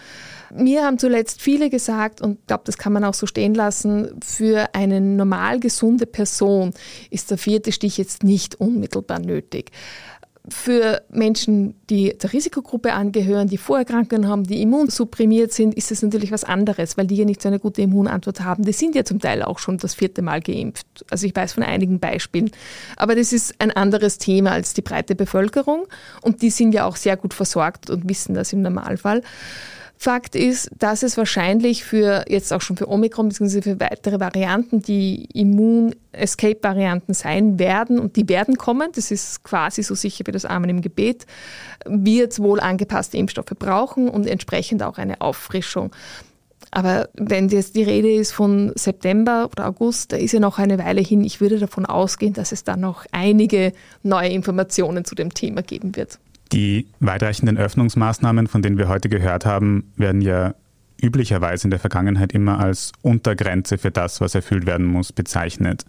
Mir 0.51 0.83
haben 0.83 0.97
zuletzt 0.97 1.41
viele 1.41 1.69
gesagt, 1.69 2.21
und 2.21 2.39
ich 2.39 2.47
glaube, 2.47 2.63
das 2.65 2.77
kann 2.77 2.91
man 2.91 3.03
auch 3.03 3.13
so 3.13 3.27
stehen 3.27 3.53
lassen, 3.53 4.19
für 4.23 4.69
eine 4.73 4.99
normal 4.99 5.59
gesunde 5.59 6.07
Person 6.07 6.73
ist 7.11 7.29
der 7.29 7.37
vierte 7.37 7.71
Stich 7.71 7.97
jetzt 7.97 8.23
nicht 8.23 8.55
unmittelbar 8.55 9.19
nötig. 9.19 9.71
Für 10.51 11.01
Menschen, 11.09 11.75
die 11.89 12.17
der 12.17 12.33
Risikogruppe 12.33 12.93
angehören, 12.93 13.47
die 13.47 13.57
Vorerkrankungen 13.57 14.27
haben, 14.27 14.43
die 14.43 14.61
immunsupprimiert 14.61 15.53
sind, 15.53 15.75
ist 15.75 15.91
es 15.91 16.01
natürlich 16.01 16.31
was 16.31 16.43
anderes, 16.43 16.97
weil 16.97 17.07
die 17.07 17.15
ja 17.15 17.25
nicht 17.25 17.41
so 17.41 17.47
eine 17.47 17.59
gute 17.59 17.81
Immunantwort 17.81 18.41
haben. 18.41 18.63
Die 18.63 18.73
sind 18.73 18.95
ja 18.95 19.03
zum 19.03 19.19
Teil 19.19 19.43
auch 19.43 19.59
schon 19.59 19.77
das 19.77 19.95
vierte 19.95 20.21
Mal 20.21 20.41
geimpft. 20.41 20.87
Also 21.09 21.25
ich 21.27 21.35
weiß 21.35 21.53
von 21.53 21.63
einigen 21.63 21.99
Beispielen. 21.99 22.51
Aber 22.95 23.15
das 23.15 23.33
ist 23.33 23.55
ein 23.59 23.71
anderes 23.71 24.17
Thema 24.17 24.51
als 24.51 24.73
die 24.73 24.81
breite 24.81 25.15
Bevölkerung. 25.15 25.87
Und 26.21 26.41
die 26.41 26.49
sind 26.49 26.73
ja 26.73 26.85
auch 26.85 26.95
sehr 26.95 27.17
gut 27.17 27.33
versorgt 27.33 27.89
und 27.89 28.07
wissen 28.07 28.33
das 28.33 28.53
im 28.53 28.61
Normalfall. 28.61 29.21
Fakt 30.01 30.33
ist, 30.37 30.71
dass 30.79 31.03
es 31.03 31.17
wahrscheinlich 31.17 31.83
für 31.83 32.23
jetzt 32.29 32.53
auch 32.53 32.61
schon 32.61 32.77
für 32.77 32.87
Omikron 32.87 33.27
bzw. 33.27 33.61
für 33.61 33.79
weitere 33.81 34.17
Varianten 34.17 34.81
die 34.81 35.25
Immun-Escape-Varianten 35.33 37.13
sein 37.13 37.59
werden 37.59 37.99
und 37.99 38.15
die 38.15 38.29
werden 38.29 38.55
kommen. 38.55 38.91
Das 38.95 39.11
ist 39.11 39.43
quasi 39.43 39.83
so 39.83 39.95
sicher 39.95 40.25
wie 40.25 40.31
das 40.31 40.45
Amen 40.45 40.69
im 40.69 40.81
Gebet. 40.81 41.25
Wird 41.85 42.39
wohl 42.39 42.61
angepasste 42.61 43.17
Impfstoffe 43.17 43.53
brauchen 43.59 44.07
und 44.07 44.25
entsprechend 44.25 44.83
auch 44.83 44.97
eine 44.97 45.19
Auffrischung. 45.19 45.91
Aber 46.71 47.09
wenn 47.15 47.49
jetzt 47.49 47.75
die 47.75 47.83
Rede 47.83 48.09
ist 48.09 48.31
von 48.31 48.71
September 48.75 49.49
oder 49.51 49.67
August, 49.67 50.13
da 50.13 50.15
ist 50.15 50.31
ja 50.31 50.39
noch 50.39 50.59
eine 50.59 50.79
Weile 50.79 51.01
hin. 51.01 51.25
Ich 51.25 51.41
würde 51.41 51.59
davon 51.59 51.85
ausgehen, 51.85 52.31
dass 52.31 52.53
es 52.53 52.63
dann 52.63 52.79
noch 52.79 53.05
einige 53.11 53.73
neue 54.03 54.29
Informationen 54.29 55.03
zu 55.03 55.13
dem 55.13 55.33
Thema 55.33 55.61
geben 55.61 55.97
wird. 55.97 56.19
Die 56.51 56.87
weitreichenden 56.99 57.57
Öffnungsmaßnahmen, 57.57 58.47
von 58.47 58.61
denen 58.61 58.77
wir 58.77 58.87
heute 58.87 59.09
gehört 59.09 59.45
haben, 59.45 59.91
werden 59.95 60.21
ja 60.21 60.55
üblicherweise 61.01 61.65
in 61.65 61.69
der 61.69 61.79
Vergangenheit 61.79 62.33
immer 62.33 62.59
als 62.59 62.91
Untergrenze 63.01 63.77
für 63.77 63.91
das, 63.91 64.19
was 64.19 64.35
erfüllt 64.35 64.65
werden 64.65 64.85
muss, 64.85 65.11
bezeichnet. 65.11 65.85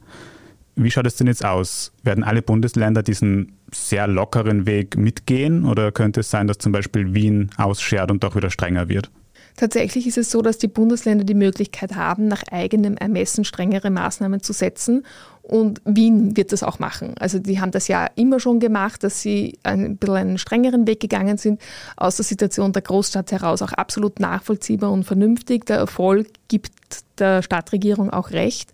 Wie 0.77 0.91
schaut 0.91 1.07
es 1.07 1.17
denn 1.17 1.27
jetzt 1.27 1.45
aus? 1.45 1.93
Werden 2.03 2.25
alle 2.25 2.43
Bundesländer 2.43 3.03
diesen 3.03 3.59
sehr 3.73 4.07
lockeren 4.07 4.67
Weg 4.67 4.97
mitgehen 4.97 5.65
oder 5.65 5.93
könnte 5.93 6.21
es 6.21 6.31
sein, 6.31 6.47
dass 6.47 6.59
zum 6.59 6.73
Beispiel 6.73 7.15
Wien 7.15 7.51
ausschert 7.57 8.11
und 8.11 8.23
doch 8.23 8.37
wieder 8.37 8.51
strenger 8.51 8.89
wird? 8.89 9.11
Tatsächlich 9.57 10.07
ist 10.07 10.17
es 10.17 10.31
so, 10.31 10.43
dass 10.43 10.59
die 10.59 10.69
Bundesländer 10.69 11.25
die 11.25 11.35
Möglichkeit 11.35 11.95
haben, 11.95 12.29
nach 12.29 12.43
eigenem 12.51 12.97
Ermessen 12.97 13.45
strengere 13.45 13.91
Maßnahmen 13.91 14.43
zu 14.43 14.53
setzen. 14.53 15.05
Und 15.51 15.83
Wien 15.85 16.37
wird 16.37 16.53
das 16.53 16.63
auch 16.63 16.79
machen. 16.79 17.15
Also 17.19 17.41
die 17.41 17.61
haben 17.61 17.73
das 17.73 17.89
ja 17.89 18.07
immer 18.15 18.39
schon 18.39 18.61
gemacht, 18.61 19.03
dass 19.03 19.21
sie 19.21 19.59
ein 19.65 19.97
bisschen 19.97 20.15
einen 20.15 20.39
strengeren 20.39 20.87
Weg 20.87 21.01
gegangen 21.01 21.39
sind, 21.39 21.61
aus 21.97 22.15
der 22.15 22.25
Situation 22.25 22.73
der 22.73 22.83
Großstadt 22.83 23.33
heraus 23.33 23.61
auch 23.61 23.73
absolut 23.73 24.21
nachvollziehbar 24.21 24.93
und 24.93 25.03
vernünftig. 25.03 25.67
Der 25.67 25.79
Erfolg 25.79 26.29
gibt 26.47 26.71
der 27.19 27.43
Stadtregierung 27.43 28.11
auch 28.11 28.31
recht. 28.31 28.71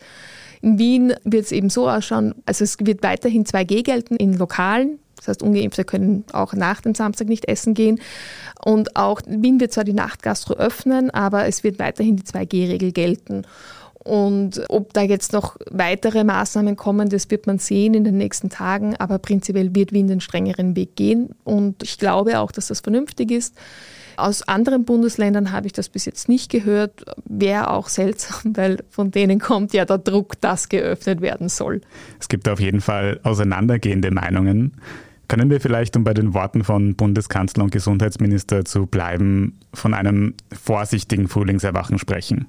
In 0.61 0.79
Wien 0.79 1.15
wird 1.25 1.47
es 1.47 1.53
eben 1.53 1.71
so 1.71 1.89
ausschauen, 1.89 2.35
also 2.45 2.63
es 2.63 2.77
wird 2.79 3.03
weiterhin 3.03 3.45
2G 3.47 3.83
gelten 3.83 4.17
in 4.17 4.35
Lokalen, 4.35 4.99
Das 5.17 5.29
heißt, 5.29 5.43
Ungeimpfte 5.43 5.85
können 5.85 6.25
auch 6.33 6.53
nach 6.53 6.83
dem 6.83 6.95
Samstag 6.95 7.29
nicht 7.29 7.47
essen 7.47 7.73
gehen. 7.73 8.01
Und 8.63 8.97
auch 8.97 9.23
Wien 9.27 9.61
wird 9.61 9.73
zwar 9.73 9.85
die 9.85 9.95
Nachtgastro 9.95 10.55
öffnen, 10.55 11.09
aber 11.11 11.47
es 11.47 11.65
wird 11.65 11.79
weiterhin 11.79 12.17
die 12.17 12.25
2G-Regel 12.25 12.93
gelten. 12.93 13.47
Und 14.07 14.63
ob 14.69 14.93
da 14.93 15.03
jetzt 15.03 15.33
noch 15.33 15.57
weitere 15.69 16.23
Maßnahmen 16.23 16.77
kommen, 16.77 17.09
das 17.09 17.29
wird 17.29 17.49
man 17.49 17.59
sehen 17.59 17.95
in 17.95 18.05
den 18.05 18.17
nächsten 18.17 18.51
Tagen. 18.51 18.95
Aber 18.97 19.19
prinzipiell 19.19 19.75
wird 19.75 19.93
Wien 19.93 20.07
den 20.07 20.21
strengeren 20.21 20.77
Weg 20.77 20.95
gehen. 20.95 21.31
Und 21.43 21.83
ich 21.83 21.99
glaube 21.99 22.39
auch, 22.39 22.53
dass 22.53 22.69
das 22.69 22.81
vernünftig 22.81 23.33
ist. 23.33 23.57
Aus 24.17 24.43
anderen 24.43 24.85
Bundesländern 24.85 25.51
habe 25.51 25.67
ich 25.67 25.73
das 25.73 25.89
bis 25.89 26.05
jetzt 26.05 26.29
nicht 26.29 26.53
gehört. 26.53 27.05
Wäre 27.25 27.71
auch 27.71 27.89
seltsam, 27.89 28.57
weil 28.57 28.79
von 28.91 29.11
denen 29.11 29.41
kommt 29.41 29.73
ja 29.73 29.85
der 29.85 29.99
Druck, 29.99 30.41
dass 30.41 30.69
geöffnet 30.69 31.21
werden 31.21 31.49
soll. 31.49 31.81
Es 32.21 32.29
gibt 32.29 32.49
auf 32.49 32.61
jeden 32.61 32.81
Fall 32.81 33.19
auseinandergehende 33.25 34.13
Meinungen. 34.13 34.81
Können 35.29 35.51
wir 35.51 35.61
vielleicht, 35.61 35.97
um 35.97 36.05
bei 36.05 36.15
den 36.15 36.33
Worten 36.33 36.63
von 36.63 36.95
Bundeskanzler 36.95 37.65
und 37.65 37.73
Gesundheitsminister 37.73 38.65
zu 38.65 38.87
bleiben, 38.87 39.59
von 39.75 39.95
einem 39.95 40.35
vorsichtigen 40.53 41.27
Frühlingserwachen 41.27 41.99
sprechen? 41.99 42.47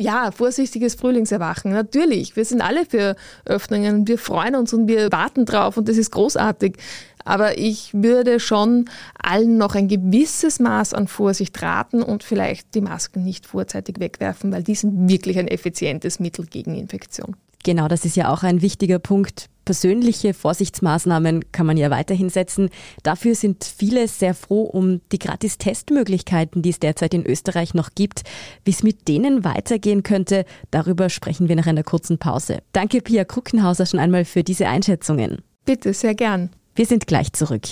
Ja, 0.00 0.30
vorsichtiges 0.30 0.94
Frühlingserwachen. 0.94 1.72
Natürlich, 1.72 2.34
wir 2.34 2.46
sind 2.46 2.62
alle 2.62 2.86
für 2.86 3.16
Öffnungen. 3.44 4.08
Wir 4.08 4.16
freuen 4.16 4.54
uns 4.56 4.72
und 4.72 4.88
wir 4.88 5.12
warten 5.12 5.44
drauf 5.44 5.76
und 5.76 5.90
das 5.90 5.98
ist 5.98 6.10
großartig. 6.10 6.76
Aber 7.22 7.58
ich 7.58 7.92
würde 7.92 8.40
schon 8.40 8.88
allen 9.22 9.58
noch 9.58 9.74
ein 9.74 9.88
gewisses 9.88 10.58
Maß 10.58 10.94
an 10.94 11.06
Vorsicht 11.06 11.60
raten 11.60 12.02
und 12.02 12.22
vielleicht 12.22 12.74
die 12.74 12.80
Masken 12.80 13.24
nicht 13.24 13.44
vorzeitig 13.44 14.00
wegwerfen, 14.00 14.50
weil 14.52 14.62
die 14.62 14.74
sind 14.74 15.06
wirklich 15.06 15.38
ein 15.38 15.48
effizientes 15.48 16.18
Mittel 16.18 16.46
gegen 16.46 16.74
Infektion. 16.76 17.36
Genau, 17.62 17.86
das 17.86 18.06
ist 18.06 18.16
ja 18.16 18.32
auch 18.32 18.42
ein 18.42 18.62
wichtiger 18.62 18.98
Punkt. 18.98 19.50
Persönliche 19.70 20.34
Vorsichtsmaßnahmen 20.34 21.52
kann 21.52 21.64
man 21.64 21.76
ja 21.76 21.90
weiterhin 21.90 22.28
setzen. 22.28 22.70
Dafür 23.04 23.36
sind 23.36 23.62
viele 23.62 24.08
sehr 24.08 24.34
froh 24.34 24.64
um 24.64 25.00
die 25.12 25.20
Gratis-Testmöglichkeiten, 25.20 26.60
die 26.60 26.70
es 26.70 26.80
derzeit 26.80 27.14
in 27.14 27.24
Österreich 27.24 27.72
noch 27.72 27.90
gibt. 27.94 28.22
Wie 28.64 28.72
es 28.72 28.82
mit 28.82 29.06
denen 29.06 29.44
weitergehen 29.44 30.02
könnte, 30.02 30.44
darüber 30.72 31.08
sprechen 31.08 31.48
wir 31.48 31.54
nach 31.54 31.68
einer 31.68 31.84
kurzen 31.84 32.18
Pause. 32.18 32.64
Danke, 32.72 33.00
Pia 33.00 33.24
Kruckenhauser, 33.24 33.86
schon 33.86 34.00
einmal 34.00 34.24
für 34.24 34.42
diese 34.42 34.66
Einschätzungen. 34.66 35.44
Bitte, 35.64 35.94
sehr 35.94 36.16
gern. 36.16 36.50
Wir 36.74 36.86
sind 36.86 37.06
gleich 37.06 37.32
zurück. 37.32 37.68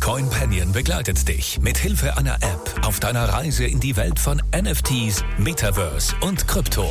CoinPanion 0.00 0.72
begleitet 0.72 1.28
dich 1.28 1.60
mit 1.60 1.78
Hilfe 1.78 2.16
einer 2.16 2.34
App 2.34 2.80
auf 2.84 2.98
deiner 2.98 3.28
Reise 3.28 3.64
in 3.64 3.78
die 3.78 3.94
Welt 3.94 4.18
von 4.18 4.42
NFTs, 4.52 5.22
Metaverse 5.38 6.16
und 6.22 6.48
Krypto. 6.48 6.90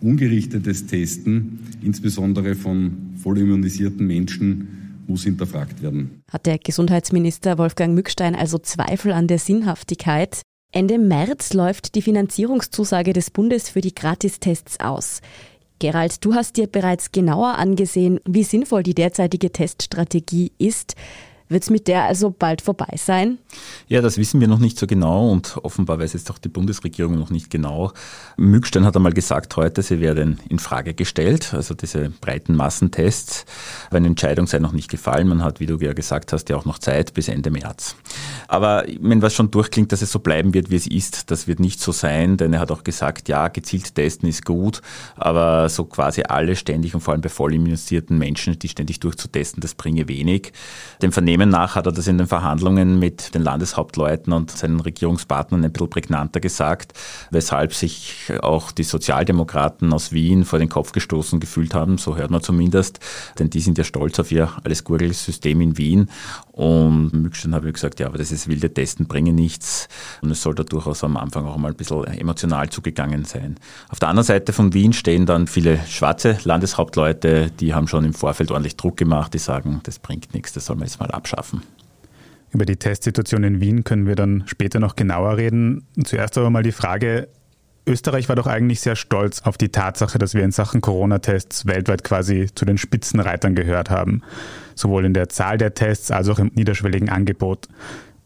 Ungerichtetes 0.00 0.86
Testen, 0.86 1.58
insbesondere 1.82 2.54
von 2.54 3.14
voll 3.22 3.38
immunisierten 3.38 4.06
Menschen, 4.06 5.04
muss 5.06 5.24
hinterfragt 5.24 5.82
werden. 5.82 6.22
Hat 6.30 6.46
der 6.46 6.58
Gesundheitsminister 6.58 7.58
Wolfgang 7.58 7.94
Mückstein 7.94 8.34
also 8.36 8.58
Zweifel 8.58 9.12
an 9.12 9.26
der 9.26 9.38
Sinnhaftigkeit? 9.38 10.42
Ende 10.70 10.98
März 10.98 11.54
läuft 11.54 11.94
die 11.94 12.02
Finanzierungszusage 12.02 13.14
des 13.14 13.30
Bundes 13.30 13.70
für 13.70 13.80
die 13.80 13.94
Gratistests 13.94 14.80
aus. 14.80 15.22
Gerald, 15.78 16.24
du 16.24 16.34
hast 16.34 16.56
dir 16.56 16.66
bereits 16.66 17.12
genauer 17.12 17.56
angesehen, 17.56 18.20
wie 18.28 18.42
sinnvoll 18.42 18.82
die 18.82 18.94
derzeitige 18.94 19.50
Teststrategie 19.50 20.52
ist. 20.58 20.94
Wird 21.48 21.62
es 21.62 21.70
mit 21.70 21.88
der 21.88 22.04
also 22.04 22.34
bald 22.36 22.60
vorbei 22.60 22.94
sein? 22.96 23.38
Ja, 23.86 24.02
das 24.02 24.18
wissen 24.18 24.40
wir 24.40 24.48
noch 24.48 24.58
nicht 24.58 24.78
so 24.78 24.86
genau 24.86 25.30
und 25.30 25.56
offenbar 25.62 25.98
weiß 25.98 26.12
jetzt 26.12 26.30
auch 26.30 26.38
die 26.38 26.48
Bundesregierung 26.48 27.18
noch 27.18 27.30
nicht 27.30 27.50
genau. 27.50 27.92
Mückstein 28.36 28.84
hat 28.84 28.96
einmal 28.96 29.12
gesagt 29.12 29.56
heute, 29.56 29.82
sie 29.82 30.00
werden 30.00 30.40
in 30.50 30.58
Frage 30.58 30.92
gestellt, 30.92 31.54
also 31.54 31.72
diese 31.74 32.10
breiten 32.10 32.54
Massentests. 32.54 33.46
Aber 33.86 33.96
eine 33.96 34.08
Entscheidung 34.08 34.46
sei 34.46 34.58
noch 34.58 34.72
nicht 34.72 34.90
gefallen. 34.90 35.28
Man 35.28 35.42
hat, 35.42 35.58
wie 35.60 35.66
du 35.66 35.78
ja 35.78 35.94
gesagt 35.94 36.32
hast, 36.32 36.50
ja 36.50 36.56
auch 36.56 36.66
noch 36.66 36.78
Zeit 36.78 37.14
bis 37.14 37.28
Ende 37.28 37.50
März. 37.50 37.96
Aber 38.46 38.84
wenn 39.00 39.22
was 39.22 39.34
schon 39.34 39.50
durchklingt, 39.50 39.92
dass 39.92 40.02
es 40.02 40.12
so 40.12 40.18
bleiben 40.18 40.52
wird, 40.52 40.70
wie 40.70 40.76
es 40.76 40.86
ist, 40.86 41.30
das 41.30 41.46
wird 41.46 41.60
nicht 41.60 41.80
so 41.80 41.92
sein, 41.92 42.36
denn 42.36 42.52
er 42.52 42.60
hat 42.60 42.70
auch 42.70 42.84
gesagt, 42.84 43.28
ja, 43.28 43.48
gezielt 43.48 43.94
testen 43.94 44.28
ist 44.28 44.44
gut, 44.44 44.82
aber 45.16 45.68
so 45.68 45.84
quasi 45.84 46.22
alle 46.22 46.56
ständig 46.56 46.94
und 46.94 47.00
vor 47.00 47.12
allem 47.12 47.22
bei 47.22 47.28
vollimmunisierten 47.28 48.18
Menschen, 48.18 48.58
die 48.58 48.68
ständig 48.68 49.00
durchzutesten, 49.00 49.60
das 49.60 49.74
bringe 49.74 50.08
wenig. 50.08 50.52
Dem 51.00 51.12
Vernehmen 51.12 51.37
Unternehmen 51.38 51.52
nach 51.52 51.76
hat 51.76 51.86
er 51.86 51.92
das 51.92 52.08
in 52.08 52.18
den 52.18 52.26
Verhandlungen 52.26 52.98
mit 52.98 53.32
den 53.32 53.42
Landeshauptleuten 53.42 54.32
und 54.32 54.50
seinen 54.50 54.80
Regierungspartnern 54.80 55.64
ein 55.64 55.72
bisschen 55.72 55.88
prägnanter 55.88 56.40
gesagt, 56.40 56.94
weshalb 57.30 57.74
sich 57.74 58.32
auch 58.42 58.72
die 58.72 58.82
Sozialdemokraten 58.82 59.92
aus 59.92 60.10
Wien 60.10 60.44
vor 60.44 60.58
den 60.58 60.68
Kopf 60.68 60.90
gestoßen 60.90 61.38
gefühlt 61.38 61.74
haben, 61.74 61.96
so 61.96 62.16
hört 62.16 62.32
man 62.32 62.42
zumindest, 62.42 62.98
denn 63.38 63.50
die 63.50 63.60
sind 63.60 63.78
ja 63.78 63.84
stolz 63.84 64.18
auf 64.18 64.32
ihr 64.32 64.50
alles 64.64 64.82
System 65.24 65.60
in 65.60 65.78
Wien 65.78 66.10
und 66.58 67.12
Mückstein 67.12 67.54
habe 67.54 67.68
ich 67.68 67.74
gesagt, 67.74 68.00
ja, 68.00 68.08
aber 68.08 68.18
das 68.18 68.32
ist 68.32 68.48
wilde 68.48 68.74
Testen 68.74 69.06
bringen 69.06 69.36
nichts 69.36 69.86
und 70.22 70.32
es 70.32 70.42
soll 70.42 70.56
da 70.56 70.64
durchaus 70.64 71.04
am 71.04 71.16
Anfang 71.16 71.46
auch 71.46 71.56
mal 71.56 71.68
ein 71.68 71.76
bisschen 71.76 72.02
emotional 72.04 72.68
zugegangen 72.68 73.24
sein. 73.24 73.54
Auf 73.90 74.00
der 74.00 74.08
anderen 74.08 74.26
Seite 74.26 74.52
von 74.52 74.74
Wien 74.74 74.92
stehen 74.92 75.24
dann 75.24 75.46
viele 75.46 75.78
schwarze 75.86 76.36
Landeshauptleute, 76.42 77.52
die 77.52 77.74
haben 77.74 77.86
schon 77.86 78.04
im 78.04 78.12
Vorfeld 78.12 78.50
ordentlich 78.50 78.76
Druck 78.76 78.96
gemacht, 78.96 79.34
die 79.34 79.38
sagen, 79.38 79.78
das 79.84 80.00
bringt 80.00 80.34
nichts, 80.34 80.52
das 80.52 80.66
soll 80.66 80.74
man 80.74 80.88
jetzt 80.88 80.98
mal 80.98 81.12
abschaffen. 81.12 81.62
Über 82.50 82.64
die 82.64 82.74
Testsituation 82.74 83.44
in 83.44 83.60
Wien 83.60 83.84
können 83.84 84.08
wir 84.08 84.16
dann 84.16 84.42
später 84.46 84.80
noch 84.80 84.96
genauer 84.96 85.36
reden. 85.36 85.86
Zuerst 86.02 86.36
aber 86.38 86.50
mal 86.50 86.64
die 86.64 86.72
Frage, 86.72 87.28
Österreich 87.88 88.28
war 88.28 88.36
doch 88.36 88.46
eigentlich 88.46 88.80
sehr 88.80 88.96
stolz 88.96 89.42
auf 89.42 89.56
die 89.56 89.70
Tatsache, 89.70 90.18
dass 90.18 90.34
wir 90.34 90.44
in 90.44 90.52
Sachen 90.52 90.80
Corona-Tests 90.80 91.66
weltweit 91.66 92.04
quasi 92.04 92.48
zu 92.54 92.64
den 92.64 92.78
Spitzenreitern 92.78 93.54
gehört 93.54 93.90
haben. 93.90 94.22
Sowohl 94.74 95.06
in 95.06 95.14
der 95.14 95.28
Zahl 95.28 95.58
der 95.58 95.74
Tests 95.74 96.10
als 96.10 96.28
auch 96.28 96.38
im 96.38 96.52
niederschwelligen 96.54 97.08
Angebot. 97.08 97.66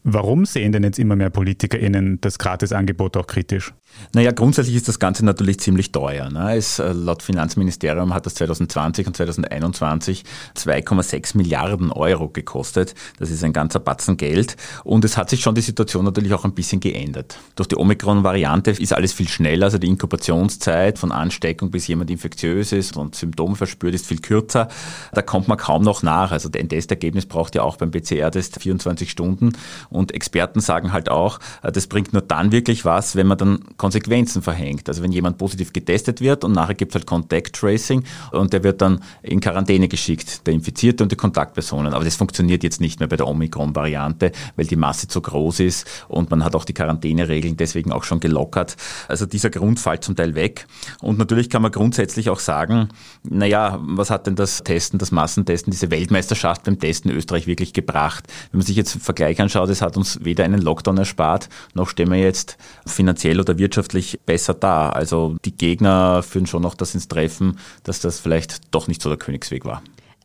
Warum 0.05 0.47
sehen 0.47 0.73
denn 0.73 0.83
jetzt 0.83 0.99
immer 0.99 1.15
mehr 1.15 1.31
PolitikerInnen 1.31 2.21
das 2.21 2.39
Gratisangebot 2.39 3.17
auch 3.17 3.27
kritisch? 3.29 3.73
Naja, 4.15 4.33
grundsätzlich 4.33 4.75
ist 4.75 4.89
das 4.89 4.99
Ganze 4.99 5.25
natürlich 5.25 5.61
ziemlich 5.61 5.93
teuer. 5.93 6.29
Ne? 6.29 6.57
Es, 6.57 6.81
äh, 6.81 6.93
laut 6.93 7.23
Finanzministerium 7.23 8.13
hat 8.13 8.27
das 8.27 8.35
2020 8.35 9.07
und 9.07 9.17
2021 9.17 10.25
2,6 10.57 11.37
Milliarden 11.37 11.93
Euro 11.93 12.29
gekostet. 12.29 12.97
Das 13.21 13.31
ist 13.31 13.45
ein 13.45 13.53
ganzer 13.53 13.79
Batzen 13.79 14.17
Geld. 14.17 14.57
Und 14.83 15.05
es 15.05 15.17
hat 15.17 15.31
sich 15.31 15.41
schon 15.41 15.55
die 15.55 15.61
Situation 15.61 16.05
natürlich 16.05 16.35
auch 16.35 16.45
ein 16.45 16.55
bisschen 16.55 16.81
geändert. 16.81 17.39
Durch 17.55 17.69
die 17.69 17.77
Omikron-Variante 17.77 18.73
ist 18.73 18.93
alles 18.93 19.13
viel 19.13 19.29
schneller. 19.29 19.67
Also 19.67 19.79
die 19.79 19.87
Inkubationszeit 19.87 20.99
von 20.99 21.13
Ansteckung 21.13 21.71
bis 21.71 21.87
jemand 21.87 22.11
infektiös 22.11 22.73
ist 22.73 22.97
und 22.97 23.15
Symptome 23.15 23.55
verspürt, 23.55 23.95
ist 23.95 24.07
viel 24.09 24.21
kürzer. 24.21 24.67
Da 25.13 25.23
kommt 25.23 25.47
man 25.47 25.59
kaum 25.59 25.83
noch 25.83 26.03
nach. 26.03 26.33
Also 26.33 26.49
ein 26.57 26.69
Testergebnis 26.69 27.27
braucht 27.27 27.55
ja 27.55 27.63
auch 27.63 27.77
beim 27.77 27.93
PCR-Test 27.93 28.61
24 28.61 29.09
Stunden. 29.09 29.53
Und 29.93 30.13
Experten 30.13 30.61
sagen 30.61 30.93
halt 30.93 31.09
auch, 31.09 31.39
äh, 31.63 31.73
das 31.73 31.87
bringt 31.87 32.13
nur 32.13 32.23
dann 32.23 32.53
wirklich 32.53 32.85
was, 32.85 33.17
wenn 33.17 33.27
man 33.27 33.39
dann 33.39 33.61
Konsequenzen 33.77 34.43
verhängt. 34.43 34.89
Also 34.89 35.03
wenn 35.03 35.13
jemand 35.13 35.39
positiv 35.39 35.73
getestet 35.73 36.21
wird 36.21 36.45
und 36.45 36.53
nachher 36.53 36.75
gibt 36.75 36.93
es 36.93 36.95
halt 36.97 37.07
Contact 37.07 37.55
Tracing 37.55 38.05
und 38.33 38.53
der 38.53 38.65
wird 38.65 38.81
dann 38.81 39.01
in 39.23 39.41
Quarantäne 39.41 39.89
geschickt, 39.89 40.47
der 40.47 40.55
Infizierte 40.55 41.03
und 41.03 41.13
die 41.13 41.17
Kontaktpersonen. 41.17 41.95
Aber 41.95 42.05
das 42.05 42.17
funktioniert 42.17 42.63
jetzt 42.63 42.81
nicht 42.81 43.01
mehr 43.01 43.09
bei 43.09 43.17
der 43.17 43.29
Omikron-Variante, 43.29 44.33
weil 44.57 44.67
die 44.67 44.77
Masse 44.77 45.09
zu 45.09 45.21
groß 45.21 45.61
ist 45.61 45.87
und 46.09 46.31
man 46.31 46.45
hat 46.45 46.55
auch 46.55 46.65
die 46.65 46.75
Quarantäneregeln 46.75 47.57
deswegen 47.57 47.93
auch 47.93 48.05
schon 48.05 48.21
gelockert. 48.21 48.77
Also 49.09 49.27
dieser 49.27 49.51
Grund 49.51 49.81
fällt 49.81 50.05
zum 50.05 50.17
Teil 50.17 50.35
weg. 50.35 50.67
Und 51.01 51.19
natürlich 51.19 51.51
kann 51.51 51.63
man 51.63 51.73
grundsätzlich 51.73 52.31
auch 52.31 52.41
sagen, 52.41 52.89
naja, 53.23 53.79
was 53.83 54.11
hat 54.11 54.27
denn 54.27 54.37
das 54.37 54.63
Testen, 54.63 54.99
das 54.99 55.11
Massentesten, 55.11 55.71
diese 55.71 55.91
Weltmeisterschaft 55.91 56.65
beim 56.65 56.79
Testen 56.79 57.11
Österreich 57.11 57.47
wirklich 57.47 57.73
gebracht? 57.73 58.27
Wenn 58.51 58.59
man 58.59 58.67
sich 58.67 58.77
jetzt 58.77 58.95
einen 58.95 59.03
Vergleich 59.03 59.41
anschaut, 59.41 59.69
es 59.69 59.82
hat 59.83 59.97
uns 59.97 60.25
weder 60.25 60.45
einen 60.45 60.63
Lockdown 60.63 60.99
erspart, 60.99 61.49
noch 61.75 61.89
stehen 61.89 62.11
wir 62.11 62.19
jetzt 62.19 62.57
finanziell 62.87 63.41
oder 63.41 63.59
wirtschaftlich 63.59 64.21
besser 64.25 64.55
da. 64.55 64.89
Also 64.91 65.37
die 65.45 65.57
Gegner 65.57 66.23
führen 66.23 66.47
schon 66.47 66.63
noch 66.63 66.75
das 66.75 66.95
ins 66.95 67.09
Treffen, 67.09 67.59
dass 67.85 68.01
das 68.01 68.21
vielleicht 68.21 68.75
doch 68.75 68.89
nicht 68.89 69.03
so 69.03 69.09
der 69.09 69.19
Königsweg 69.19 69.65
war. 69.65 69.83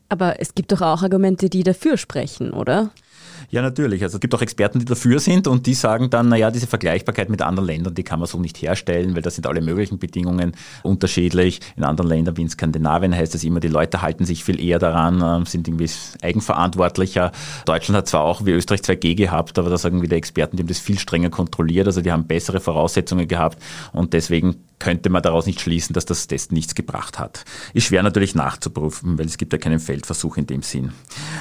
Aber 0.09 0.39
es 0.39 0.55
gibt 0.55 0.71
doch 0.71 0.81
auch 0.81 1.03
Argumente, 1.03 1.49
die 1.49 1.63
dafür 1.63 1.97
sprechen, 1.97 2.51
oder? 2.51 2.91
Ja, 3.49 3.61
natürlich. 3.61 4.03
Also 4.03 4.17
es 4.17 4.19
gibt 4.19 4.33
auch 4.35 4.41
Experten, 4.41 4.79
die 4.79 4.85
dafür 4.85 5.19
sind 5.19 5.47
und 5.47 5.65
die 5.65 5.73
sagen 5.73 6.09
dann, 6.09 6.29
naja, 6.29 6.51
diese 6.51 6.67
Vergleichbarkeit 6.67 7.29
mit 7.29 7.41
anderen 7.41 7.67
Ländern, 7.67 7.93
die 7.93 8.03
kann 8.03 8.19
man 8.19 8.27
so 8.27 8.39
nicht 8.39 8.61
herstellen, 8.61 9.15
weil 9.15 9.21
da 9.21 9.29
sind 9.29 9.47
alle 9.47 9.61
möglichen 9.61 9.99
Bedingungen 9.99 10.53
unterschiedlich. 10.83 11.61
In 11.75 11.83
anderen 11.83 12.09
Ländern 12.09 12.37
wie 12.37 12.41
in 12.41 12.49
Skandinavien 12.49 13.15
heißt 13.15 13.35
es 13.35 13.43
immer, 13.43 13.59
die 13.59 13.67
Leute 13.67 14.01
halten 14.01 14.25
sich 14.25 14.43
viel 14.43 14.59
eher 14.59 14.79
daran, 14.79 15.21
ähm, 15.23 15.45
sind 15.45 15.67
irgendwie 15.67 15.89
eigenverantwortlicher. 16.21 17.31
Deutschland 17.65 17.97
hat 17.97 18.07
zwar 18.07 18.23
auch 18.23 18.45
wie 18.45 18.51
Österreich 18.51 18.81
2G 18.81 19.15
gehabt, 19.15 19.57
aber 19.59 19.69
da 19.69 19.77
sagen 19.77 20.01
wieder 20.01 20.17
Experten, 20.17 20.57
die 20.57 20.63
haben 20.63 20.67
das 20.67 20.79
viel 20.79 20.99
strenger 20.99 21.29
kontrolliert, 21.29 21.87
also 21.87 22.01
die 22.01 22.11
haben 22.11 22.25
bessere 22.25 22.59
Voraussetzungen 22.59 23.27
gehabt 23.27 23.61
und 23.93 24.13
deswegen 24.13 24.57
könnte 24.79 25.09
man 25.09 25.23
daraus 25.23 25.45
nicht 25.45 25.59
schließen, 25.59 25.93
dass 25.93 26.05
das 26.05 26.27
Test 26.27 26.51
nichts 26.51 26.75
gebracht 26.75 27.17
hat. 27.17 27.45
Ist 27.73 27.85
schwer 27.85 28.03
natürlich 28.03 28.35
nachzuprüfen, 28.35 29.17
weil 29.17 29.25
es 29.25 29.37
gibt 29.37 29.53
ja 29.53 29.59
keinen 29.59 29.79
Feldversuch 29.79 30.37
in 30.37 30.45
dem 30.45 30.61
Sinn. 30.61 30.91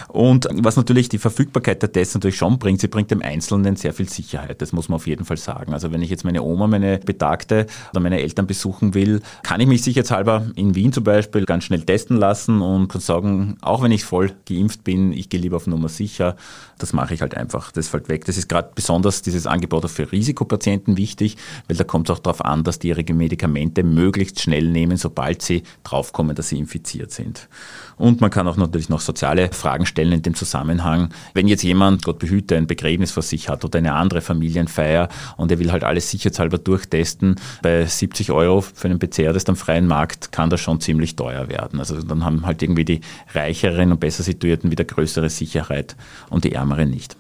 Und 0.09 0.49
was 0.53 0.77
natürlich 0.77 1.09
die 1.09 1.19
Verfügbarkeit 1.19 1.83
der 1.83 1.86
Tests 1.91 2.15
natürlich 2.15 2.37
schon 2.37 2.59
bringt, 2.59 2.81
sie 2.81 2.89
bringt 2.89 3.11
dem 3.11 3.23
Einzelnen 3.23 3.77
sehr 3.77 3.93
viel 3.93 4.09
Sicherheit. 4.09 4.61
Das 4.63 4.73
muss 4.73 4.89
man 4.89 4.97
auf 4.97 5.07
jeden 5.07 5.25
Fall 5.25 5.37
sagen. 5.37 5.73
Also 5.73 5.93
wenn 5.93 6.03
ich 6.03 6.11
jetzt 6.11 6.25
meine 6.25 6.43
Oma, 6.43 6.67
meine 6.67 6.99
Betagte 6.99 7.67
oder 7.93 8.01
meine 8.01 8.21
Eltern 8.21 8.47
besuchen 8.47 8.95
will, 8.95 9.21
kann 9.43 9.61
ich 9.61 9.67
mich 9.67 9.83
sicherheitshalber 9.83 10.47
in 10.55 10.75
Wien 10.75 10.93
zum 10.93 11.05
Beispiel 11.05 11.45
ganz 11.45 11.65
schnell 11.65 11.83
testen 11.83 12.17
lassen 12.17 12.61
und 12.61 12.89
kann 12.89 13.01
sagen, 13.01 13.57
auch 13.63 13.83
wenn 13.83 13.93
ich 13.93 14.05
voll 14.05 14.33
geimpft 14.49 14.85
bin, 14.85 15.13
ich 15.13 15.29
gehe 15.29 15.41
lieber 15.41 15.57
auf 15.57 15.67
Nummer 15.67 15.89
sicher. 15.89 16.37
Das 16.79 16.93
mache 16.93 17.15
ich 17.15 17.23
halt 17.23 17.37
einfach. 17.37 17.73
Das 17.73 17.89
fällt 17.89 18.09
weg. 18.09 18.25
Das 18.27 18.37
ist 18.37 18.49
gerade 18.49 18.71
besonders 18.75 19.23
dieses 19.23 19.47
Angebot 19.47 19.85
auch 19.85 19.91
für 19.91 20.11
Risikopatienten 20.13 20.97
wichtig, 20.97 21.37
weil 21.69 21.77
da 21.77 21.85
kommt 21.85 22.11
es 22.11 22.17
auch 22.17 22.19
darauf 22.19 22.45
an, 22.45 22.65
dass 22.65 22.79
die 22.79 22.89
ihre 22.89 23.05
Medikamente 23.15 23.83
möglichst 23.83 24.41
schnell 24.41 24.69
nehmen, 24.69 24.97
sobald 24.97 25.43
sie 25.43 25.63
draufkommen, 25.85 26.37
dass 26.37 26.49
sie 26.51 26.59
infiziert 26.59 27.13
sind. 27.13 27.49
Und 27.97 28.21
man 28.21 28.31
kann 28.31 28.47
auch 28.47 28.57
natürlich 28.57 28.89
noch 28.89 29.01
soziale 29.01 29.51
Fragen 29.53 29.87
stellen 29.87 30.13
in 30.13 30.23
dem 30.23 30.35
Zusammenhang. 30.35 31.11
Wenn 31.33 31.49
jetzt 31.49 31.63
jemand, 31.63 31.76
Gott 32.03 32.19
behüte, 32.19 32.57
ein 32.57 32.67
Begräbnis 32.67 33.13
vor 33.13 33.23
sich 33.23 33.49
hat 33.49 33.65
oder 33.65 33.79
eine 33.79 33.95
andere 33.95 34.21
Familienfeier 34.21 35.09
und 35.37 35.51
er 35.51 35.59
will 35.59 35.73
halt 35.73 35.85
alles 35.85 36.11
sicherheitshalber 36.11 36.59
durchtesten, 36.59 37.37
bei 37.63 37.85
70 37.85 38.33
Euro 38.33 38.61
für 38.61 38.89
einen 38.89 38.99
PCR-Test 38.99 39.49
am 39.49 39.57
freien 39.57 39.87
Markt 39.87 40.33
kann 40.33 40.51
das 40.51 40.61
schon 40.61 40.81
ziemlich 40.81 41.17
teuer 41.17 41.49
werden. 41.49 41.79
Also 41.79 42.01
dann 42.03 42.25
haben 42.25 42.47
halt 42.47 42.63
irgendwie 42.63 42.85
die 42.85 43.01
Reicheren 43.35 43.93
und 43.93 44.01
besser 44.01 44.23
situierten 44.23 44.71
wieder 44.71 44.85
größere 44.85 45.31
Sicherheit 45.31 45.97
und 46.31 46.45
die 46.45 46.53
Ärmeren 46.53 46.91
nicht. 46.91 47.17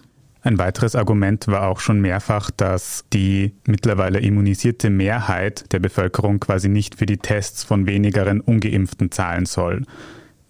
Ein 0.46 0.58
weiteres 0.58 0.94
Argument 0.94 1.48
war 1.48 1.66
auch 1.66 1.80
schon 1.80 2.00
mehrfach, 2.00 2.52
dass 2.52 3.04
die 3.12 3.52
mittlerweile 3.66 4.20
immunisierte 4.20 4.90
Mehrheit 4.90 5.72
der 5.72 5.80
Bevölkerung 5.80 6.38
quasi 6.38 6.68
nicht 6.68 6.94
für 6.94 7.06
die 7.06 7.16
Tests 7.16 7.64
von 7.64 7.88
wenigeren 7.88 8.40
ungeimpften 8.40 9.10
zahlen 9.10 9.46
soll. 9.46 9.82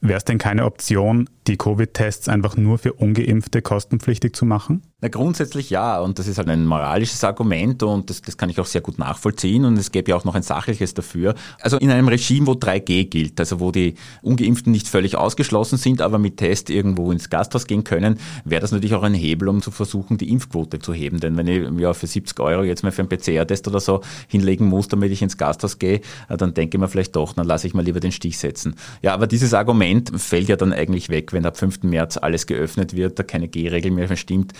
Wäre 0.02 0.18
es 0.18 0.25
denn 0.26 0.36
keine 0.36 0.66
Option, 0.66 1.30
die 1.48 1.56
Covid-Tests 1.56 2.28
einfach 2.28 2.56
nur 2.56 2.78
für 2.78 2.92
ungeimpfte 2.92 3.62
kostenpflichtig 3.62 4.34
zu 4.34 4.44
machen? 4.44 4.82
Na, 5.00 5.08
grundsätzlich 5.08 5.70
ja. 5.70 6.00
Und 6.00 6.18
das 6.18 6.26
ist 6.26 6.38
halt 6.38 6.48
ein 6.48 6.64
moralisches 6.64 7.22
Argument 7.22 7.82
und 7.82 8.08
das, 8.08 8.22
das 8.22 8.36
kann 8.36 8.48
ich 8.48 8.58
auch 8.58 8.66
sehr 8.66 8.80
gut 8.80 8.98
nachvollziehen. 8.98 9.64
Und 9.64 9.78
es 9.78 9.92
gäbe 9.92 10.10
ja 10.10 10.16
auch 10.16 10.24
noch 10.24 10.34
ein 10.34 10.42
sachliches 10.42 10.94
dafür. 10.94 11.34
Also 11.60 11.76
in 11.76 11.90
einem 11.90 12.08
Regime, 12.08 12.46
wo 12.46 12.52
3G 12.52 13.08
gilt, 13.08 13.38
also 13.38 13.60
wo 13.60 13.70
die 13.70 13.94
Ungeimpften 14.22 14.72
nicht 14.72 14.88
völlig 14.88 15.16
ausgeschlossen 15.16 15.76
sind, 15.76 16.00
aber 16.00 16.18
mit 16.18 16.38
Test 16.38 16.70
irgendwo 16.70 17.12
ins 17.12 17.28
Gasthaus 17.28 17.66
gehen 17.66 17.84
können, 17.84 18.18
wäre 18.44 18.62
das 18.62 18.72
natürlich 18.72 18.94
auch 18.94 19.02
ein 19.02 19.14
Hebel, 19.14 19.48
um 19.48 19.60
zu 19.60 19.70
versuchen, 19.70 20.16
die 20.16 20.30
Impfquote 20.30 20.78
zu 20.78 20.94
heben. 20.94 21.20
Denn 21.20 21.36
wenn 21.36 21.46
ich 21.46 21.68
ja 21.78 21.92
für 21.92 22.06
70 22.06 22.40
Euro 22.40 22.62
jetzt 22.62 22.82
mal 22.82 22.90
für 22.90 23.02
einen 23.02 23.10
PCR-Test 23.10 23.68
oder 23.68 23.80
so 23.80 24.00
hinlegen 24.28 24.66
muss, 24.66 24.88
damit 24.88 25.12
ich 25.12 25.20
ins 25.20 25.36
Gasthaus 25.36 25.78
gehe, 25.78 26.00
dann 26.28 26.54
denke 26.54 26.76
ich 26.76 26.80
mir 26.80 26.88
vielleicht 26.88 27.14
doch, 27.16 27.34
dann 27.34 27.46
lasse 27.46 27.66
ich 27.66 27.74
mal 27.74 27.84
lieber 27.84 28.00
den 28.00 28.12
Stich 28.12 28.38
setzen. 28.38 28.74
Ja, 29.02 29.12
aber 29.12 29.26
dieses 29.26 29.52
Argument 29.52 30.10
fällt 30.16 30.48
ja 30.48 30.56
dann 30.56 30.72
eigentlich 30.72 31.10
weg, 31.10 31.32
wenn 31.37 31.47
ab 31.47 31.57
5. 31.57 31.83
März 31.83 32.16
alles 32.16 32.47
geöffnet 32.47 32.97
wird, 32.97 33.19
da 33.19 33.23
keine 33.23 33.47
G-Regel 33.47 33.93
mehr 33.93 34.07
verstimmt, 34.07 34.52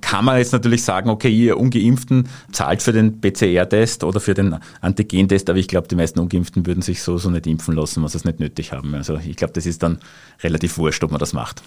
kann 0.00 0.24
man 0.24 0.38
jetzt 0.38 0.52
natürlich 0.52 0.82
sagen, 0.82 1.10
okay, 1.10 1.28
ihr 1.28 1.58
Ungeimpften 1.58 2.28
zahlt 2.50 2.82
für 2.82 2.92
den 2.92 3.20
PCR-Test 3.20 4.02
oder 4.02 4.18
für 4.18 4.32
den 4.32 4.56
Antigen-Test, 4.80 5.50
aber 5.50 5.58
ich 5.58 5.68
glaube, 5.68 5.86
die 5.86 5.96
meisten 5.96 6.18
Ungeimpften 6.18 6.66
würden 6.66 6.82
sich 6.82 7.02
so, 7.02 7.18
so 7.18 7.28
nicht 7.30 7.46
impfen 7.46 7.76
lassen, 7.76 8.02
was 8.02 8.12
sie 8.12 8.18
es 8.18 8.24
nicht 8.24 8.40
nötig 8.40 8.72
haben. 8.72 8.94
Also 8.94 9.18
ich 9.18 9.36
glaube, 9.36 9.52
das 9.52 9.66
ist 9.66 9.82
dann 9.82 9.98
relativ 10.42 10.78
wurscht, 10.78 11.04
ob 11.04 11.10
man 11.10 11.20
das 11.20 11.34
macht. 11.34 11.62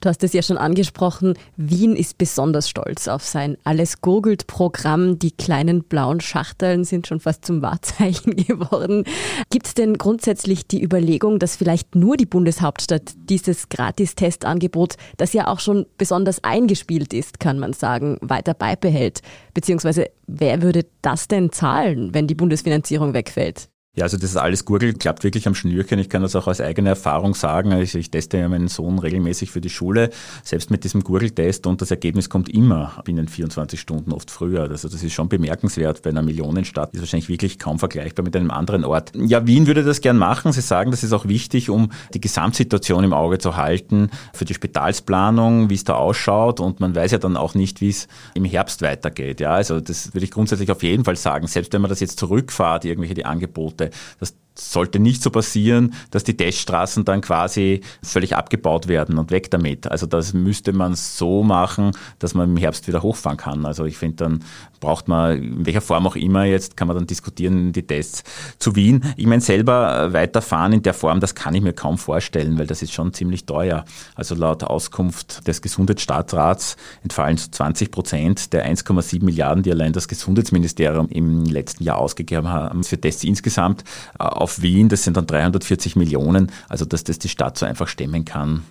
Du 0.00 0.08
hast 0.08 0.22
es 0.22 0.32
ja 0.32 0.42
schon 0.42 0.58
angesprochen, 0.58 1.34
Wien 1.56 1.96
ist 1.96 2.18
besonders 2.18 2.68
stolz 2.68 3.08
auf 3.08 3.24
sein 3.24 3.56
Alles 3.64 4.00
gurgelt 4.00 4.46
Programm. 4.46 5.18
Die 5.18 5.30
kleinen 5.30 5.84
blauen 5.84 6.20
Schachteln 6.20 6.84
sind 6.84 7.06
schon 7.06 7.20
fast 7.20 7.44
zum 7.44 7.62
Wahrzeichen 7.62 8.36
geworden. 8.36 9.04
Gibt 9.50 9.66
es 9.66 9.74
denn 9.74 9.96
grundsätzlich 9.98 10.66
die 10.66 10.82
Überlegung, 10.82 11.38
dass 11.38 11.56
vielleicht 11.56 11.94
nur 11.94 12.16
die 12.16 12.26
Bundeshauptstadt 12.26 13.14
dieses 13.16 13.68
Gratis-Testangebot, 13.68 14.96
das 15.16 15.32
ja 15.32 15.48
auch 15.48 15.60
schon 15.60 15.86
besonders 15.96 16.44
eingespielt 16.44 17.14
ist, 17.14 17.40
kann 17.40 17.58
man 17.58 17.72
sagen, 17.72 18.18
weiter 18.20 18.54
beibehält? 18.54 19.22
Beziehungsweise 19.54 20.10
wer 20.26 20.62
würde 20.62 20.86
das 21.00 21.28
denn 21.28 21.52
zahlen, 21.52 22.12
wenn 22.12 22.26
die 22.26 22.34
Bundesfinanzierung 22.34 23.14
wegfällt? 23.14 23.68
Ja, 23.96 24.04
also 24.04 24.18
das 24.18 24.28
ist 24.28 24.36
alles 24.36 24.66
Gurgel, 24.66 24.92
klappt 24.92 25.24
wirklich 25.24 25.46
am 25.46 25.54
Schnürchen. 25.54 25.98
Ich 25.98 26.10
kann 26.10 26.20
das 26.20 26.36
auch 26.36 26.46
aus 26.46 26.60
eigener 26.60 26.90
Erfahrung 26.90 27.34
sagen. 27.34 27.72
Also 27.72 27.96
ich 27.96 28.10
teste 28.10 28.36
ja 28.36 28.46
meinen 28.46 28.68
Sohn 28.68 28.98
regelmäßig 28.98 29.50
für 29.50 29.62
die 29.62 29.70
Schule, 29.70 30.10
selbst 30.44 30.70
mit 30.70 30.84
diesem 30.84 31.02
Gurgeltest 31.02 31.66
und 31.66 31.80
das 31.80 31.90
Ergebnis 31.90 32.28
kommt 32.28 32.50
immer 32.50 33.00
binnen 33.06 33.26
24 33.26 33.80
Stunden, 33.80 34.12
oft 34.12 34.30
früher. 34.30 34.68
Also 34.68 34.90
das 34.90 35.02
ist 35.02 35.14
schon 35.14 35.30
bemerkenswert 35.30 36.02
bei 36.02 36.10
einer 36.10 36.20
Millionenstadt. 36.20 36.92
Ist 36.92 37.00
wahrscheinlich 37.00 37.30
wirklich 37.30 37.58
kaum 37.58 37.78
vergleichbar 37.78 38.22
mit 38.22 38.36
einem 38.36 38.50
anderen 38.50 38.84
Ort. 38.84 39.12
Ja, 39.14 39.46
Wien 39.46 39.66
würde 39.66 39.82
das 39.82 40.02
gern 40.02 40.18
machen. 40.18 40.52
Sie 40.52 40.60
sagen, 40.60 40.90
das 40.90 41.02
ist 41.02 41.14
auch 41.14 41.26
wichtig, 41.26 41.70
um 41.70 41.90
die 42.12 42.20
Gesamtsituation 42.20 43.02
im 43.02 43.14
Auge 43.14 43.38
zu 43.38 43.56
halten, 43.56 44.10
für 44.34 44.44
die 44.44 44.52
Spitalsplanung, 44.52 45.70
wie 45.70 45.74
es 45.74 45.84
da 45.84 45.94
ausschaut 45.94 46.60
und 46.60 46.80
man 46.80 46.94
weiß 46.94 47.12
ja 47.12 47.18
dann 47.18 47.38
auch 47.38 47.54
nicht, 47.54 47.80
wie 47.80 47.88
es 47.88 48.08
im 48.34 48.44
Herbst 48.44 48.82
weitergeht. 48.82 49.40
Ja, 49.40 49.52
also 49.52 49.80
das 49.80 50.12
würde 50.12 50.26
ich 50.26 50.30
grundsätzlich 50.30 50.70
auf 50.70 50.82
jeden 50.82 51.04
Fall 51.04 51.16
sagen. 51.16 51.46
Selbst 51.46 51.72
wenn 51.72 51.80
man 51.80 51.88
das 51.88 52.00
jetzt 52.00 52.18
zurückfahrt, 52.18 52.84
irgendwelche 52.84 53.14
die 53.14 53.24
Angebote, 53.24 53.85
das 54.20 54.34
sollte 54.58 54.98
nicht 54.98 55.22
so 55.22 55.30
passieren, 55.30 55.94
dass 56.10 56.24
die 56.24 56.36
Teststraßen 56.36 57.04
dann 57.04 57.20
quasi 57.20 57.82
völlig 58.02 58.36
abgebaut 58.36 58.88
werden 58.88 59.18
und 59.18 59.30
weg 59.30 59.50
damit. 59.50 59.90
Also 59.90 60.06
das 60.06 60.32
müsste 60.32 60.72
man 60.72 60.94
so 60.94 61.42
machen, 61.42 61.92
dass 62.18 62.34
man 62.34 62.50
im 62.50 62.56
Herbst 62.56 62.88
wieder 62.88 63.02
hochfahren 63.02 63.36
kann. 63.36 63.66
Also 63.66 63.84
ich 63.84 63.98
finde, 63.98 64.16
dann 64.16 64.44
braucht 64.80 65.08
man, 65.08 65.42
in 65.42 65.66
welcher 65.66 65.80
Form 65.80 66.06
auch 66.06 66.16
immer 66.16 66.44
jetzt, 66.44 66.76
kann 66.76 66.88
man 66.88 66.96
dann 66.96 67.06
diskutieren, 67.06 67.72
die 67.72 67.86
Tests 67.86 68.24
zu 68.58 68.76
Wien. 68.76 69.04
Ich 69.16 69.26
meine, 69.26 69.40
selber 69.40 70.12
weiterfahren 70.12 70.72
in 70.72 70.82
der 70.82 70.94
Form, 70.94 71.20
das 71.20 71.34
kann 71.34 71.54
ich 71.54 71.62
mir 71.62 71.72
kaum 71.72 71.98
vorstellen, 71.98 72.58
weil 72.58 72.66
das 72.66 72.82
ist 72.82 72.92
schon 72.92 73.12
ziemlich 73.12 73.46
teuer. 73.46 73.84
Also 74.14 74.34
laut 74.34 74.64
Auskunft 74.64 75.46
des 75.48 75.62
Gesundheitsstaatsrats 75.62 76.76
entfallen 77.02 77.36
so 77.36 77.50
20 77.50 77.90
Prozent 77.90 78.52
der 78.52 78.70
1,7 78.70 79.24
Milliarden, 79.24 79.62
die 79.62 79.70
allein 79.70 79.92
das 79.92 80.08
Gesundheitsministerium 80.08 81.08
im 81.08 81.44
letzten 81.44 81.84
Jahr 81.84 81.98
ausgegeben 81.98 82.48
haben 82.48 82.84
für 82.84 83.00
Tests 83.00 83.24
insgesamt 83.24 83.84
auf 84.18 84.45
Wien, 84.62 84.88
das 84.88 85.04
sind 85.04 85.16
dann 85.16 85.26
340 85.26 85.96
Millionen, 85.96 86.50
also 86.68 86.84
dass 86.84 87.04
das 87.04 87.18
die 87.18 87.28
Stadt 87.28 87.58
so 87.58 87.66
einfach 87.66 87.88
stemmen 87.88 88.24
kann, 88.24 88.62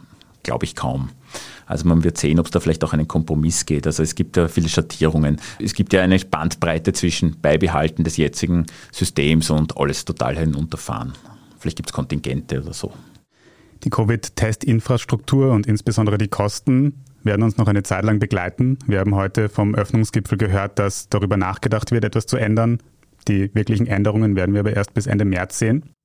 glaube 0.44 0.66
ich 0.66 0.76
kaum. 0.76 1.10
Also 1.66 1.88
man 1.88 2.04
wird 2.04 2.18
sehen, 2.18 2.40
ob 2.40 2.46
es 2.46 2.52
da 2.52 2.60
vielleicht 2.60 2.84
auch 2.84 2.94
einen 2.94 3.08
Kompromiss 3.08 3.66
geht. 3.66 3.88
Also 3.88 4.04
es 4.04 4.16
gibt 4.16 4.38
ja 4.38 4.48
viele 4.48 4.70
Schattierungen. 4.70 5.42
Es 5.60 5.74
gibt 5.74 5.94
ja 5.94 6.02
eine 6.02 6.20
Bandbreite 6.20 6.94
zwischen 6.94 7.40
Beibehalten 7.42 8.04
des 8.04 8.18
jetzigen 8.18 8.66
Systems 8.92 9.50
und 9.50 9.78
alles 9.78 10.06
total 10.06 10.38
hinunterfahren. 10.38 11.14
Vielleicht 11.60 11.78
gibt 11.78 11.90
es 11.90 11.94
Kontingente 11.94 12.62
oder 12.62 12.74
so. 12.74 12.94
Die 13.84 13.90
Covid-Testinfrastruktur 13.90 15.52
und 15.52 15.66
insbesondere 15.68 16.18
die 16.18 16.28
Kosten 16.28 17.04
werden 17.24 17.44
uns 17.44 17.58
noch 17.58 17.68
eine 17.68 17.84
Zeit 17.84 18.06
lang 18.06 18.20
begleiten. 18.20 18.78
Wir 18.86 19.00
haben 19.00 19.16
heute 19.16 19.50
vom 19.50 19.74
Öffnungsgipfel 19.74 20.38
gehört, 20.38 20.78
dass 20.80 21.10
darüber 21.10 21.38
nachgedacht 21.38 21.92
wird, 21.92 22.04
etwas 22.04 22.28
zu 22.28 22.38
ändern. 22.38 22.78
Die 23.28 23.54
wirklichen 23.56 23.88
Änderungen 23.88 24.36
werden 24.36 24.54
wir 24.54 24.60
aber 24.60 24.76
erst 24.76 24.94
bis 24.94 25.08
Ende 25.08 25.26
März 25.26 25.60
sehen. 25.60 25.96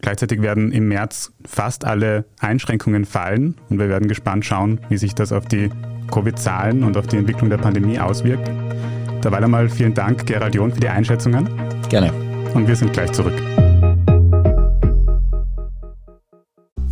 Gleichzeitig 0.00 0.40
werden 0.40 0.72
im 0.72 0.88
März 0.88 1.32
fast 1.44 1.84
alle 1.84 2.24
Einschränkungen 2.38 3.04
fallen 3.04 3.56
und 3.68 3.78
wir 3.78 3.88
werden 3.88 4.08
gespannt 4.08 4.46
schauen, 4.46 4.80
wie 4.88 4.96
sich 4.96 5.14
das 5.14 5.32
auf 5.32 5.46
die 5.46 5.70
Covid-Zahlen 6.10 6.84
und 6.84 6.96
auf 6.96 7.06
die 7.06 7.18
Entwicklung 7.18 7.50
der 7.50 7.58
Pandemie 7.58 7.98
auswirkt. 7.98 8.50
Dabei 9.20 9.38
einmal 9.38 9.68
vielen 9.68 9.92
Dank, 9.92 10.26
Gerald 10.26 10.54
John, 10.54 10.72
für 10.72 10.80
die 10.80 10.88
Einschätzungen. 10.88 11.48
Gerne. 11.90 12.12
Und 12.54 12.66
wir 12.66 12.76
sind 12.76 12.92
gleich 12.94 13.12
zurück. 13.12 13.34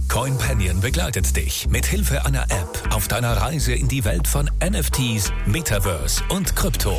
CoinPanion 0.09 0.81
begleitet 0.81 1.35
dich 1.35 1.69
mit 1.71 1.87
Hilfe 1.87 2.27
einer 2.27 2.43
App 2.43 2.95
auf 2.95 3.09
deiner 3.09 3.33
Reise 3.33 3.73
in 3.73 3.89
die 3.89 4.05
Welt 4.05 4.29
von 4.29 4.51
NFTs, 4.63 5.33
Metaverse 5.47 6.23
und 6.29 6.55
Krypto. 6.55 6.99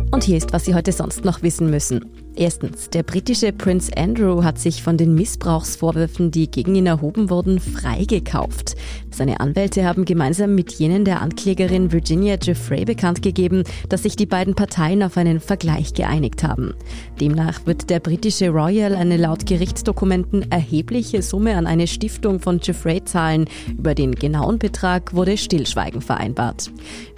Und 0.11 0.25
hier 0.25 0.37
ist, 0.37 0.51
was 0.51 0.65
Sie 0.65 0.75
heute 0.75 0.91
sonst 0.91 1.23
noch 1.23 1.41
wissen 1.41 1.69
müssen. 1.69 2.05
Erstens, 2.35 2.89
der 2.89 3.03
britische 3.03 3.51
Prince 3.51 3.91
Andrew 3.97 4.43
hat 4.43 4.57
sich 4.57 4.83
von 4.83 4.95
den 4.95 5.15
Missbrauchsvorwürfen, 5.15 6.31
die 6.31 6.49
gegen 6.49 6.75
ihn 6.75 6.85
erhoben 6.85 7.29
wurden, 7.29 7.59
freigekauft. 7.59 8.75
Seine 9.09 9.41
Anwälte 9.41 9.85
haben 9.85 10.05
gemeinsam 10.05 10.55
mit 10.55 10.71
jenen 10.73 11.03
der 11.03 11.21
Anklägerin 11.21 11.91
Virginia 11.91 12.37
Giuffre 12.37 12.85
bekannt 12.85 13.21
gegeben, 13.21 13.63
dass 13.89 14.03
sich 14.03 14.15
die 14.15 14.25
beiden 14.25 14.55
Parteien 14.55 15.03
auf 15.03 15.17
einen 15.17 15.41
Vergleich 15.41 15.93
geeinigt 15.93 16.43
haben. 16.43 16.73
Demnach 17.19 17.65
wird 17.65 17.89
der 17.89 17.99
britische 17.99 18.49
Royal 18.49 18.95
eine 18.95 19.17
laut 19.17 19.45
Gerichtsdokumenten 19.45 20.49
erhebliche 20.51 21.21
Summe 21.21 21.57
an 21.57 21.67
eine 21.67 21.87
Stiftung 21.87 22.39
von 22.39 22.59
Giuffre 22.59 23.03
zahlen. 23.03 23.45
Über 23.77 23.93
den 23.93 24.15
genauen 24.15 24.57
Betrag 24.57 25.13
wurde 25.13 25.37
Stillschweigen 25.37 26.01
vereinbart. 26.01 26.71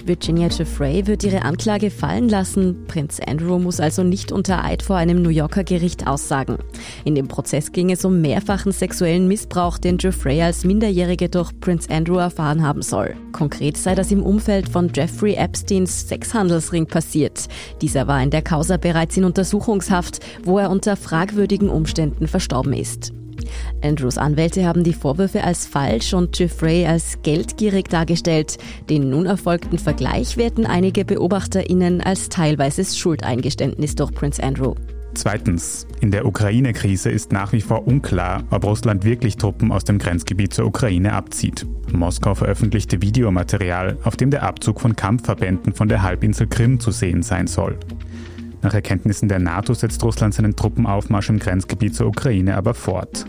Virginia 0.06 0.47
Giuffre 0.47 1.06
wird 1.06 1.23
ihre 1.23 1.43
Anklage 1.43 1.91
fallen 1.91 2.29
lassen. 2.29 2.83
Prinz 2.88 3.19
Andrew 3.19 3.60
muss 3.60 3.80
also 3.80 4.04
nicht 4.04 4.32
unter 4.32 4.63
Eid 4.63 4.84
vor 4.84 4.98
einem 4.98 5.22
New 5.22 5.30
Yorker 5.30 5.63
Gericht 5.63 6.08
aussagen. 6.08 6.58
In 7.06 7.15
dem 7.15 7.28
Prozess 7.28 7.72
ging 7.72 7.91
es 7.91 8.06
um 8.06 8.22
mehrfachen 8.22 8.72
sexuellen 8.72 9.28
Missbrauch, 9.28 9.78
den 9.78 9.98
Giuffre 9.98 10.43
als 10.43 10.65
Minderjährige 10.65 11.30
durch 11.30 11.52
Prinz 11.60 11.88
Andrew 11.89 12.17
erfahren 12.17 12.62
haben 12.62 12.82
soll. 12.82 13.15
Konkret 13.32 13.78
sei 13.78 13.96
das 13.96 14.12
im 14.12 14.24
Umfeld 14.24 14.69
von 14.69 14.91
Jeffrey 14.93 15.34
Epsteins 15.34 16.08
Sexhandelsring 16.08 16.86
passiert. 16.86 17.48
Dieser 17.82 18.08
war 18.08 18.22
in 18.22 18.30
der 18.30 18.41
Causa 18.41 18.78
bereits 18.78 19.17
in 19.17 19.24
Untersuchungshaft, 19.24 20.19
wo 20.43 20.60
er 20.60 20.69
unter 20.69 20.96
fragwürdigen 20.96 21.69
Umständen 21.69 22.28
verstorben 22.28 22.74
ist. 22.74 23.13
Andrews 23.84 24.18
Anwälte 24.18 24.66
haben 24.66 24.84
die 24.84 24.94
Vorwürfe 24.94 25.44
als 25.44 25.66
falsch 25.66 26.13
und 26.13 26.38
Jeffrey 26.38 26.86
als 26.86 27.20
geldgierig 27.24 27.89
dargestellt. 27.89 28.58
Den 28.89 29.10
nun 29.10 29.26
erfolgten 29.26 29.78
Vergleich 29.78 30.38
werten 30.38 30.66
einige 30.66 31.06
BeobachterInnen 31.06 32.02
als 32.02 32.30
teilweises 32.30 32.98
Schuldeingeständnis 32.98 33.96
durch 33.96 34.12
Prince 34.12 34.42
Andrew. 34.42 34.76
Zweitens. 35.16 35.86
In 36.02 36.10
der 36.10 36.26
Ukraine-Krise 36.26 37.12
ist 37.12 37.32
nach 37.32 37.54
wie 37.54 37.62
vor 37.62 37.88
unklar, 37.88 38.44
ob 38.50 38.66
Russland 38.66 39.06
wirklich 39.06 39.38
Truppen 39.38 39.72
aus 39.72 39.84
dem 39.84 40.00
Grenzgebiet 40.00 40.54
zur 40.54 40.66
Ukraine 40.66 41.13
abzieht. 41.13 41.68
Moskau 41.92 42.34
veröffentlichte 42.34 43.02
Videomaterial, 43.02 43.98
auf 44.04 44.18
dem 44.18 44.32
der 44.32 44.44
Abzug 44.44 44.82
von 44.82 44.96
Kampfverbänden 44.96 45.74
von 45.74 45.88
der 45.88 46.02
Halbinsel 46.02 46.48
Krim 46.48 46.80
zu 46.80 46.92
sehen 46.92 47.22
sein 47.22 47.48
soll. 47.48 47.78
Nach 48.63 48.74
Erkenntnissen 48.74 49.30
der 49.30 49.39
NATO 49.39 49.74
setzt 49.74 50.04
Russland 50.04 50.34
seinen 50.34 50.56
Truppenaufmarsch 50.56 51.30
im 51.30 51.39
Grenzgebiet 51.39 51.94
zur 51.94 52.08
Ukraine 52.08 52.56
aber 52.56 52.74
fort. 52.74 53.26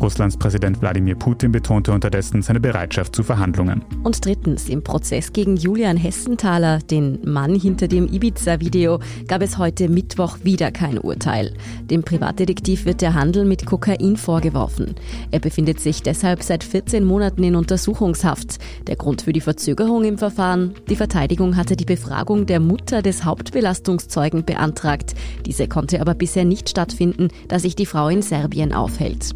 Russlands 0.00 0.36
Präsident 0.36 0.80
Wladimir 0.80 1.14
Putin 1.14 1.52
betonte 1.52 1.92
unterdessen 1.92 2.42
seine 2.42 2.60
Bereitschaft 2.60 3.14
zu 3.14 3.22
Verhandlungen. 3.22 3.84
Und 4.04 4.24
drittens, 4.24 4.68
im 4.68 4.82
Prozess 4.82 5.32
gegen 5.32 5.56
Julian 5.56 5.96
Hessenthaler, 5.96 6.80
den 6.80 7.18
Mann 7.24 7.54
hinter 7.54 7.88
dem 7.88 8.06
Ibiza-Video, 8.06 9.00
gab 9.26 9.42
es 9.42 9.58
heute 9.58 9.88
Mittwoch 9.88 10.38
wieder 10.42 10.70
kein 10.70 10.98
Urteil. 10.98 11.54
Dem 11.90 12.02
Privatdetektiv 12.02 12.84
wird 12.84 13.00
der 13.00 13.14
Handel 13.14 13.44
mit 13.44 13.66
Kokain 13.66 14.16
vorgeworfen. 14.16 14.94
Er 15.30 15.40
befindet 15.40 15.80
sich 15.80 16.02
deshalb 16.02 16.42
seit 16.42 16.62
14 16.62 17.04
Monaten 17.04 17.42
in 17.42 17.56
Untersuchungshaft. 17.56 18.58
Der 18.86 18.96
Grund 18.96 19.22
für 19.22 19.32
die 19.32 19.40
Verzögerung 19.40 20.04
im 20.04 20.18
Verfahren? 20.18 20.74
Die 20.88 20.96
Verteidigung 20.96 21.56
hatte 21.56 21.76
die 21.76 21.84
Befragung 21.84 22.46
der 22.46 22.60
Mutter 22.60 23.02
des 23.02 23.24
Hauptbelastungszeugen 23.24 24.44
beantragt. 24.44 25.14
Diese 25.46 25.68
konnte 25.68 26.00
aber 26.00 26.14
bisher 26.14 26.44
nicht 26.44 26.68
stattfinden, 26.68 27.28
da 27.48 27.58
sich 27.58 27.76
die 27.76 27.86
Frau 27.86 28.08
in 28.08 28.22
Serbien 28.22 28.72
aufhält. 28.72 29.34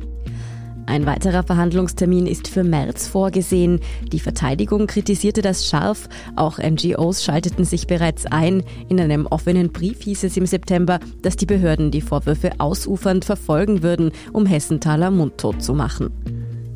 Ein 0.90 1.06
weiterer 1.06 1.44
Verhandlungstermin 1.44 2.26
ist 2.26 2.48
für 2.48 2.64
März 2.64 3.06
vorgesehen. 3.06 3.78
Die 4.10 4.18
Verteidigung 4.18 4.88
kritisierte 4.88 5.40
das 5.40 5.68
scharf. 5.68 6.08
Auch 6.34 6.58
NGOs 6.58 7.22
schalteten 7.22 7.64
sich 7.64 7.86
bereits 7.86 8.26
ein. 8.26 8.64
In 8.88 8.98
einem 8.98 9.26
offenen 9.26 9.70
Brief 9.70 10.02
hieß 10.02 10.24
es 10.24 10.36
im 10.36 10.46
September, 10.46 10.98
dass 11.22 11.36
die 11.36 11.46
Behörden 11.46 11.92
die 11.92 12.00
Vorwürfe 12.00 12.58
ausufernd 12.58 13.24
verfolgen 13.24 13.84
würden, 13.84 14.10
um 14.32 14.46
Hessenthaler 14.46 15.12
mundtot 15.12 15.62
zu 15.62 15.74
machen. 15.74 16.10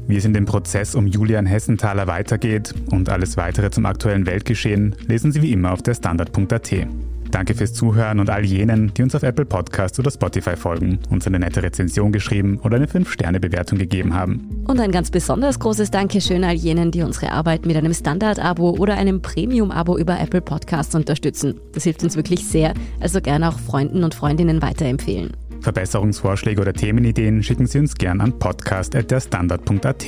Wie 0.07 0.17
es 0.17 0.25
in 0.25 0.33
dem 0.33 0.45
Prozess 0.45 0.95
um 0.95 1.09
Julian 1.09 1.45
Hessenthaler 1.45 2.07
weitergeht 2.07 2.73
und 2.93 3.09
alles 3.09 3.37
weitere 3.37 3.73
zum 3.73 3.85
aktuellen 3.85 4.27
Weltgeschehen, 4.27 4.95
lesen 5.09 5.33
Sie 5.33 5.43
wie 5.43 5.51
immer 5.51 5.73
auf 5.73 5.83
der 5.83 5.95
Standard.at. 5.95 6.87
Danke 7.35 7.57
fürs 7.57 7.73
Zuhören 7.73 8.21
und 8.21 8.31
all 8.31 8.45
jenen, 8.45 8.95
die 8.95 9.03
uns 9.03 9.13
auf 9.17 9.25
Apple 9.25 9.45
Podcasts 9.45 9.99
oder 9.99 10.13
Spotify 10.13 10.57
folgen, 10.57 11.01
uns 11.11 11.27
eine 11.27 11.41
nette 11.41 11.65
Rezension 11.65 12.13
geschrieben 12.13 12.61
oder 12.63 12.77
eine 12.77 12.87
5-Sterne-Bewertung 12.87 13.77
gegeben 13.77 14.15
haben. 14.15 14.63
Und 14.69 14.79
ein 14.79 14.93
ganz 14.93 15.11
besonders 15.11 15.59
großes 15.59 15.91
Dankeschön 15.91 16.45
all 16.45 16.55
jenen, 16.55 16.93
die 16.93 17.03
unsere 17.03 17.33
Arbeit 17.33 17.67
mit 17.67 17.77
einem 17.77 17.93
Standard-Abo 17.93 18.77
oder 18.79 18.95
einem 18.95 19.21
Premium-Abo 19.21 19.99
über 19.99 20.21
Apple 20.21 20.43
Podcasts 20.43 20.95
unterstützen. 20.95 21.61
Das 21.73 21.83
hilft 21.83 22.05
uns 22.05 22.15
wirklich 22.15 22.47
sehr, 22.47 22.73
also 23.01 23.21
gerne 23.21 23.49
auch 23.49 23.59
Freunden 23.59 24.05
und 24.05 24.15
Freundinnen 24.15 24.63
weiterempfehlen. 24.63 25.33
Verbesserungsvorschläge 25.61 26.61
oder 26.61 26.73
Themenideen 26.73 27.43
schicken 27.43 27.67
Sie 27.67 27.81
uns 27.81 27.97
gern 27.97 28.21
an 28.21 28.39
podcast.derstandard.at. 28.39 30.07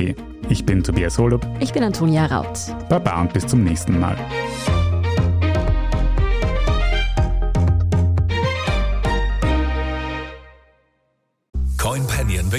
Ich 0.49 0.65
bin 0.65 0.85
Tobias 0.85 1.19
Holub. 1.19 1.45
Ich 1.59 1.73
bin 1.73 1.83
Antonia 1.83 2.27
Raut. 2.27 2.57
Baba 2.89 3.21
und 3.21 3.33
bis 3.33 3.49
zum 3.49 3.65
nächsten 3.65 3.99
Mal. 3.99 4.17